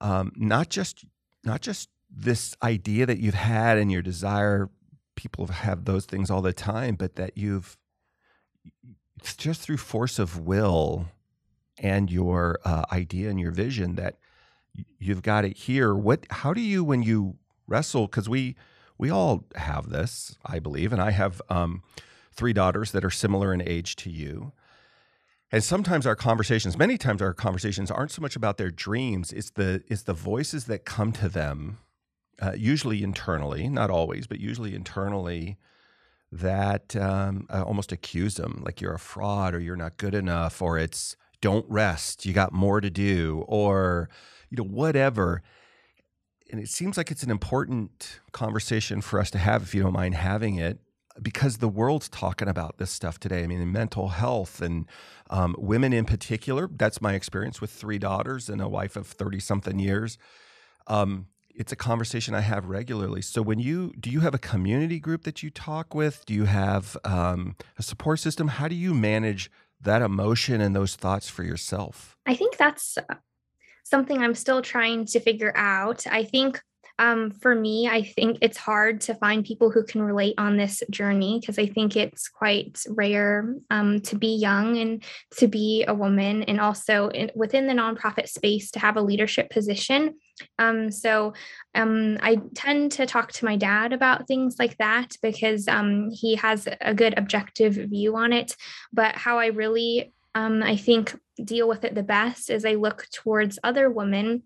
[0.00, 1.04] um, not just
[1.44, 4.70] not just this idea that you've had and your desire,
[5.16, 7.76] people have those things all the time, but that you've
[9.18, 11.06] it's just through force of will
[11.78, 14.18] and your uh, idea and your vision that
[14.98, 15.94] you've got it here.
[15.94, 16.26] What?
[16.30, 17.36] How do you when you
[17.66, 18.06] wrestle?
[18.06, 18.56] Because we
[18.98, 21.40] we all have this, I believe, and I have.
[21.48, 21.82] Um,
[22.32, 24.52] three daughters that are similar in age to you.
[25.52, 29.50] And sometimes our conversations, many times our conversations aren't so much about their dreams, it's
[29.50, 31.78] the it's the voices that come to them,
[32.40, 35.58] uh, usually internally, not always, but usually internally,
[36.32, 40.78] that um, almost accuse them, like you're a fraud or you're not good enough, or
[40.78, 44.08] it's don't rest, you got more to do, or
[44.50, 45.42] you know whatever.
[46.50, 49.92] And it seems like it's an important conversation for us to have, if you don't
[49.92, 50.80] mind having it
[51.20, 53.42] because the world's talking about this stuff today.
[53.42, 54.86] I mean, mental health and
[55.28, 56.68] um, women in particular.
[56.72, 60.18] That's my experience with three daughters and a wife of 30 something years.
[60.86, 63.22] Um, it's a conversation I have regularly.
[63.22, 66.24] So, when you do you have a community group that you talk with?
[66.26, 68.48] Do you have um, a support system?
[68.48, 72.16] How do you manage that emotion and those thoughts for yourself?
[72.26, 72.98] I think that's
[73.84, 76.06] something I'm still trying to figure out.
[76.06, 76.62] I think
[77.00, 80.82] um, for me, I think it's hard to find people who can relate on this
[80.90, 85.02] journey because I think it's quite rare um, to be young and
[85.38, 89.48] to be a woman, and also in, within the nonprofit space to have a leadership
[89.48, 90.16] position.
[90.58, 91.32] Um, so
[91.74, 96.34] um, I tend to talk to my dad about things like that because um, he
[96.34, 98.54] has a good objective view on it.
[98.92, 103.06] But how I really, um, I think, deal with it the best is I look
[103.10, 104.42] towards other women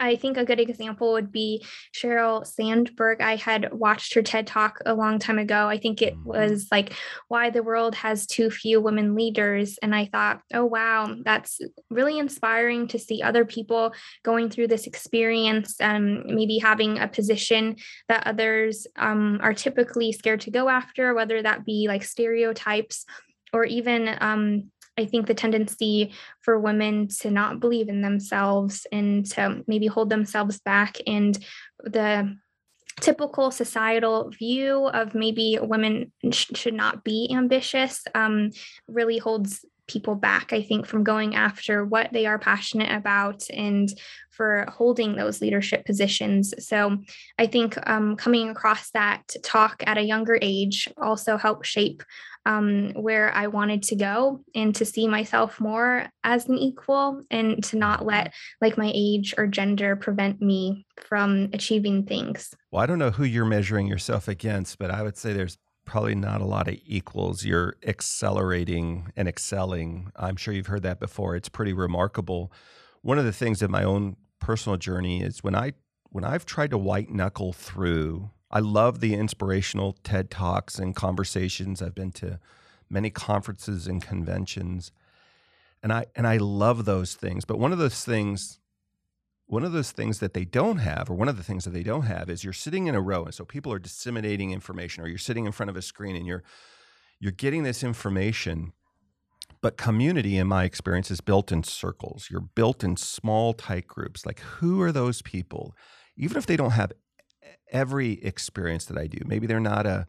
[0.00, 1.64] I think a good example would be
[1.94, 3.20] Sheryl Sandberg.
[3.20, 5.68] I had watched her TED talk a long time ago.
[5.68, 6.28] I think it mm-hmm.
[6.28, 6.94] was like
[7.28, 9.78] why the world has too few women leaders.
[9.82, 13.92] And I thought, oh, wow, that's really inspiring to see other people
[14.22, 17.76] going through this experience and maybe having a position
[18.08, 23.04] that others um, are typically scared to go after, whether that be like stereotypes
[23.54, 29.26] or even um, I think the tendency for women to not believe in themselves and
[29.32, 31.36] to maybe hold themselves back and
[31.82, 32.36] the
[33.00, 38.50] typical societal view of maybe women sh- should not be ambitious um,
[38.86, 43.88] really holds people back, I think, from going after what they are passionate about and
[44.30, 46.54] for holding those leadership positions.
[46.58, 46.98] So
[47.38, 52.02] I think um, coming across that talk at a younger age also helped shape
[52.46, 57.62] um, where I wanted to go and to see myself more as an equal and
[57.64, 62.50] to not let like my age or gender prevent me from achieving things.
[62.70, 66.14] Well, I don't know who you're measuring yourself against, but I would say there's probably
[66.14, 67.44] not a lot of equals.
[67.44, 70.10] You're accelerating and excelling.
[70.16, 71.36] I'm sure you've heard that before.
[71.36, 72.52] It's pretty remarkable.
[73.02, 75.72] One of the things in my own personal journey is when I
[76.10, 81.82] when I've tried to white knuckle through I love the inspirational TED Talks and conversations.
[81.82, 82.38] I've been to
[82.88, 84.92] many conferences and conventions.
[85.82, 87.44] And I and I love those things.
[87.44, 88.60] But one of those things
[89.46, 91.82] one of those things that they don't have, or one of the things that they
[91.82, 95.08] don't have, is you're sitting in a row, and so people are disseminating information, or
[95.08, 96.42] you're sitting in front of a screen and you're
[97.20, 98.72] you're getting this information.
[99.60, 102.28] But community, in my experience, is built in circles.
[102.30, 104.26] You're built in small, tight groups.
[104.26, 105.74] Like, who are those people?
[106.18, 106.92] Even if they don't have
[107.70, 109.18] every experience that I do.
[109.26, 110.06] Maybe they're not a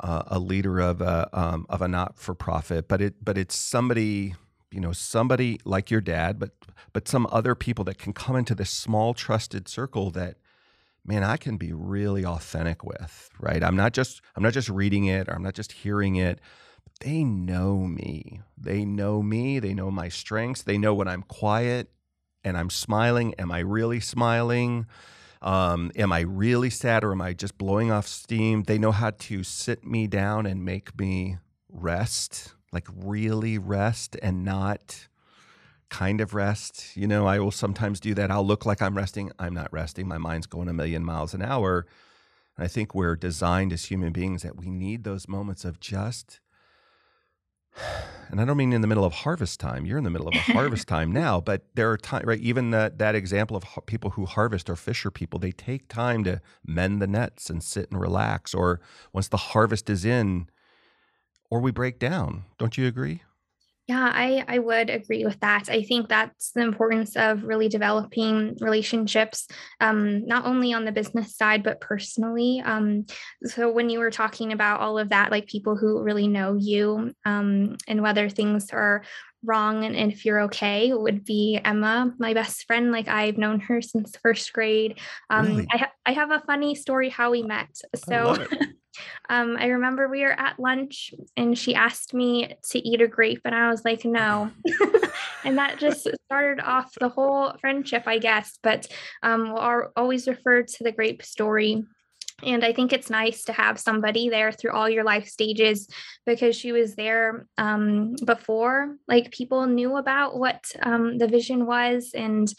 [0.00, 3.56] uh, a leader of a um, of a not for profit, but it but it's
[3.56, 4.34] somebody
[4.70, 6.50] you know somebody like your dad, but
[6.92, 10.36] but some other people that can come into this small trusted circle that
[11.04, 13.30] man I can be really authentic with.
[13.40, 13.62] Right?
[13.62, 16.40] I'm not just I'm not just reading it or I'm not just hearing it.
[17.00, 18.40] They know me.
[18.56, 19.60] They know me.
[19.60, 20.62] They know my strengths.
[20.62, 21.90] They know when I'm quiet
[22.42, 23.34] and I'm smiling.
[23.38, 24.86] Am I really smiling?
[25.40, 28.64] Um, am I really sad or am I just blowing off steam?
[28.64, 31.38] They know how to sit me down and make me
[31.68, 35.08] rest, like really rest and not
[35.88, 36.96] kind of rest.
[36.96, 38.30] You know, I will sometimes do that.
[38.30, 39.30] I'll look like I'm resting.
[39.38, 40.06] I'm not resting.
[40.06, 41.86] My mind's going a million miles an hour.
[42.56, 46.40] And I think we're designed as human beings that we need those moments of just
[48.30, 49.86] and I don't mean in the middle of harvest time.
[49.86, 52.40] You're in the middle of a harvest time now, but there are times, right?
[52.40, 56.40] Even that that example of people who harvest or fisher people, they take time to
[56.66, 58.54] mend the nets and sit and relax.
[58.54, 58.80] Or
[59.12, 60.48] once the harvest is in,
[61.50, 62.44] or we break down.
[62.58, 63.22] Don't you agree?
[63.88, 65.70] Yeah, I, I would agree with that.
[65.70, 69.48] I think that's the importance of really developing relationships,
[69.80, 72.60] um, not only on the business side, but personally.
[72.62, 73.06] Um,
[73.44, 77.14] so, when you were talking about all of that, like people who really know you
[77.24, 79.04] um, and whether things are
[79.42, 82.90] wrong and, and if you're okay would be Emma, my best friend.
[82.92, 84.98] Like I've known her since first grade.
[85.30, 85.66] Um, really?
[85.72, 87.70] I, ha- I have a funny story how we met.
[87.94, 88.36] So
[89.28, 93.42] Um, I remember we were at lunch and she asked me to eat a grape,
[93.44, 94.50] and I was like, no.
[95.44, 98.58] and that just started off the whole friendship, I guess.
[98.62, 98.86] But
[99.22, 101.84] um, we'll always refer to the grape story
[102.44, 105.88] and I think it's nice to have somebody there through all your life stages
[106.24, 112.12] because she was there um, before, like people knew about what um, the vision was.
[112.14, 112.52] And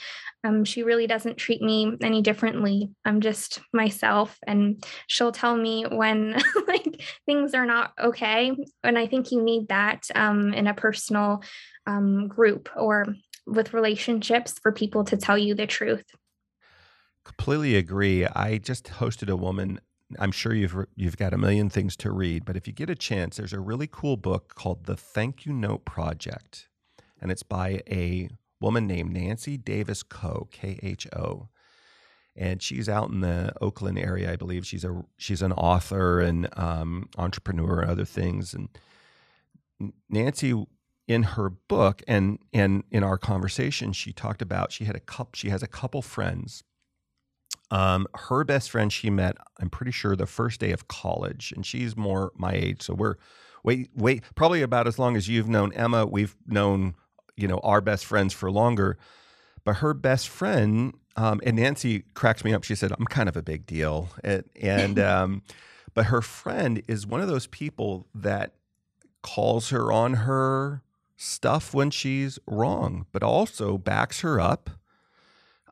[0.44, 2.90] um, she really doesn't treat me any differently.
[3.06, 4.38] I'm just myself.
[4.46, 6.36] And she'll tell me when
[6.68, 8.52] like things are not okay.
[8.84, 11.42] And I think you need that um, in a personal
[11.88, 13.16] um, group or
[13.48, 16.06] with relationships for people to tell you the truth.
[17.38, 18.26] Completely agree.
[18.26, 19.80] I just hosted a woman
[20.18, 22.96] I'm sure you've you've got a million things to read, but if you get a
[22.96, 26.68] chance, there's a really cool book called The Thank You Note Project,
[27.22, 31.50] and it's by a woman named Nancy Davis Kho, K H O,
[32.36, 34.66] and she's out in the Oakland area, I believe.
[34.66, 38.56] She's a she's an author and um, entrepreneur and other things.
[38.56, 38.70] And
[40.10, 40.66] Nancy,
[41.08, 45.34] in her book and and in our conversation, she talked about she had a couple.
[45.36, 46.64] She has a couple friends
[47.72, 51.66] um, her best friend she met, I'm pretty sure, the first day of college, and
[51.66, 52.82] she's more my age.
[52.82, 53.16] So we're
[53.64, 56.06] wait, wait, probably about as long as you've known Emma.
[56.06, 56.96] We've known,
[57.36, 58.98] you know, our best friends for longer.
[59.64, 62.64] But her best friend, um, and Nancy cracks me up.
[62.64, 65.44] She said, "I'm kind of a big deal," and, and um,
[65.94, 68.54] but her friend is one of those people that
[69.22, 70.82] calls her on her
[71.18, 74.70] stuff when she's wrong, but also backs her up.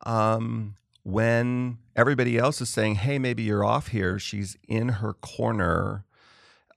[0.05, 6.05] Um, when everybody else is saying, hey, maybe you're off here, she's in her corner.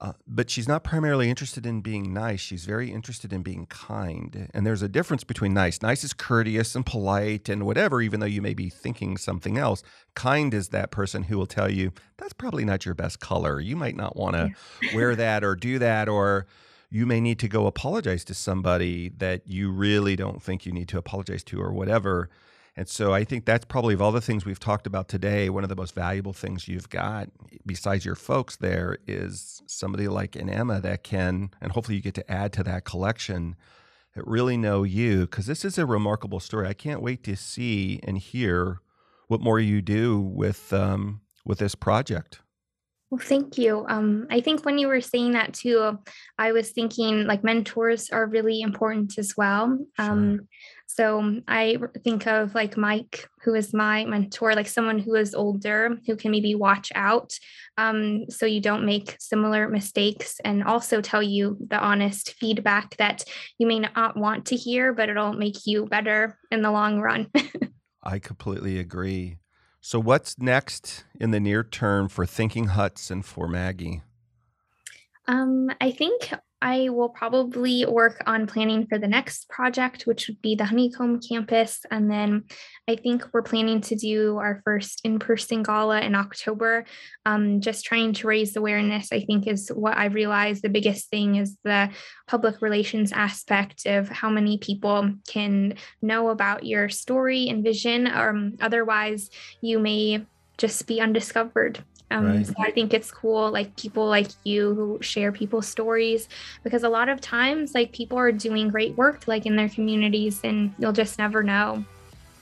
[0.02, 2.40] Uh, but she's not primarily interested in being nice.
[2.40, 4.48] She's very interested in being kind.
[4.54, 5.82] And there's a difference between nice.
[5.82, 9.82] Nice is courteous and polite and whatever, even though you may be thinking something else.
[10.14, 13.60] Kind is that person who will tell you, that's probably not your best color.
[13.60, 14.52] You might not want to
[14.82, 14.96] yeah.
[14.96, 16.08] wear that or do that.
[16.08, 16.46] Or
[16.88, 20.88] you may need to go apologize to somebody that you really don't think you need
[20.88, 22.30] to apologize to or whatever.
[22.76, 25.64] And so I think that's probably of all the things we've talked about today, one
[25.64, 27.28] of the most valuable things you've got
[27.66, 32.14] besides your folks there is somebody like an Emma that can, and hopefully you get
[32.14, 33.56] to add to that collection
[34.14, 36.68] that really know you because this is a remarkable story.
[36.68, 38.80] I can't wait to see and hear
[39.28, 42.40] what more you do with um, with this project.
[43.10, 43.84] Well, thank you.
[43.88, 45.98] Um, I think when you were saying that too,
[46.38, 49.78] I was thinking like mentors are really important as well.
[49.98, 50.46] Um, sure.
[50.92, 55.96] So I think of like Mike, who is my mentor, like someone who is older,
[56.04, 57.32] who can maybe watch out
[57.78, 63.22] um, so you don't make similar mistakes and also tell you the honest feedback that
[63.56, 67.30] you may not want to hear, but it'll make you better in the long run.
[68.02, 69.38] I completely agree.
[69.80, 74.02] So, what's next in the near term for Thinking Huts and for Maggie?
[75.28, 76.32] Um, I think
[76.62, 81.20] I will probably work on planning for the next project, which would be the Honeycomb
[81.20, 81.80] campus.
[81.90, 82.44] And then
[82.88, 86.84] I think we're planning to do our first in person gala in October.
[87.24, 91.36] Um, just trying to raise awareness, I think, is what I realized the biggest thing
[91.36, 91.90] is the
[92.26, 98.06] public relations aspect of how many people can know about your story and vision.
[98.06, 99.30] Um, otherwise,
[99.62, 100.26] you may
[100.58, 101.82] just be undiscovered.
[102.10, 102.46] Um, right.
[102.46, 106.28] So I think it's cool, like people like you who share people's stories,
[106.64, 110.40] because a lot of times, like people are doing great work, like in their communities,
[110.42, 111.84] and you'll just never know.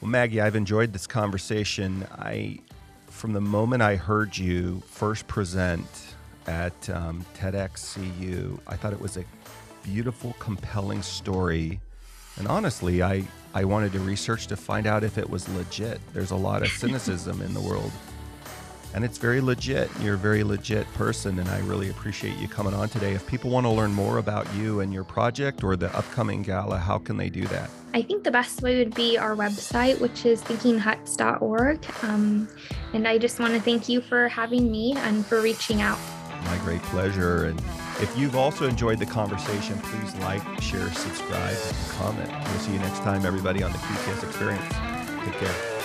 [0.01, 2.07] Well, Maggie, I've enjoyed this conversation.
[2.13, 2.61] I,
[3.09, 5.87] from the moment I heard you first present
[6.47, 9.25] at um, TEDxCU, I thought it was a
[9.83, 11.81] beautiful, compelling story.
[12.39, 16.01] And honestly, I, I wanted to research to find out if it was legit.
[16.15, 17.91] There's a lot of cynicism in the world
[18.95, 19.91] and it's very legit.
[20.01, 23.13] You're a very legit person, and I really appreciate you coming on today.
[23.13, 26.79] If people want to learn more about you and your project or the upcoming gala,
[26.79, 27.71] how can they do that?
[27.95, 31.87] I think the best way would be our website, which is thinkinghuts.org.
[32.03, 32.49] Um,
[32.93, 35.99] and I just want to thank you for having me and for reaching out.
[36.45, 37.47] My great pleasure.
[37.47, 37.59] And
[38.01, 42.31] if you've also enjoyed the conversation, please like, share, subscribe, and comment.
[42.31, 44.75] We'll see you next time, everybody, on the QTS Experience.
[45.25, 45.78] Take care.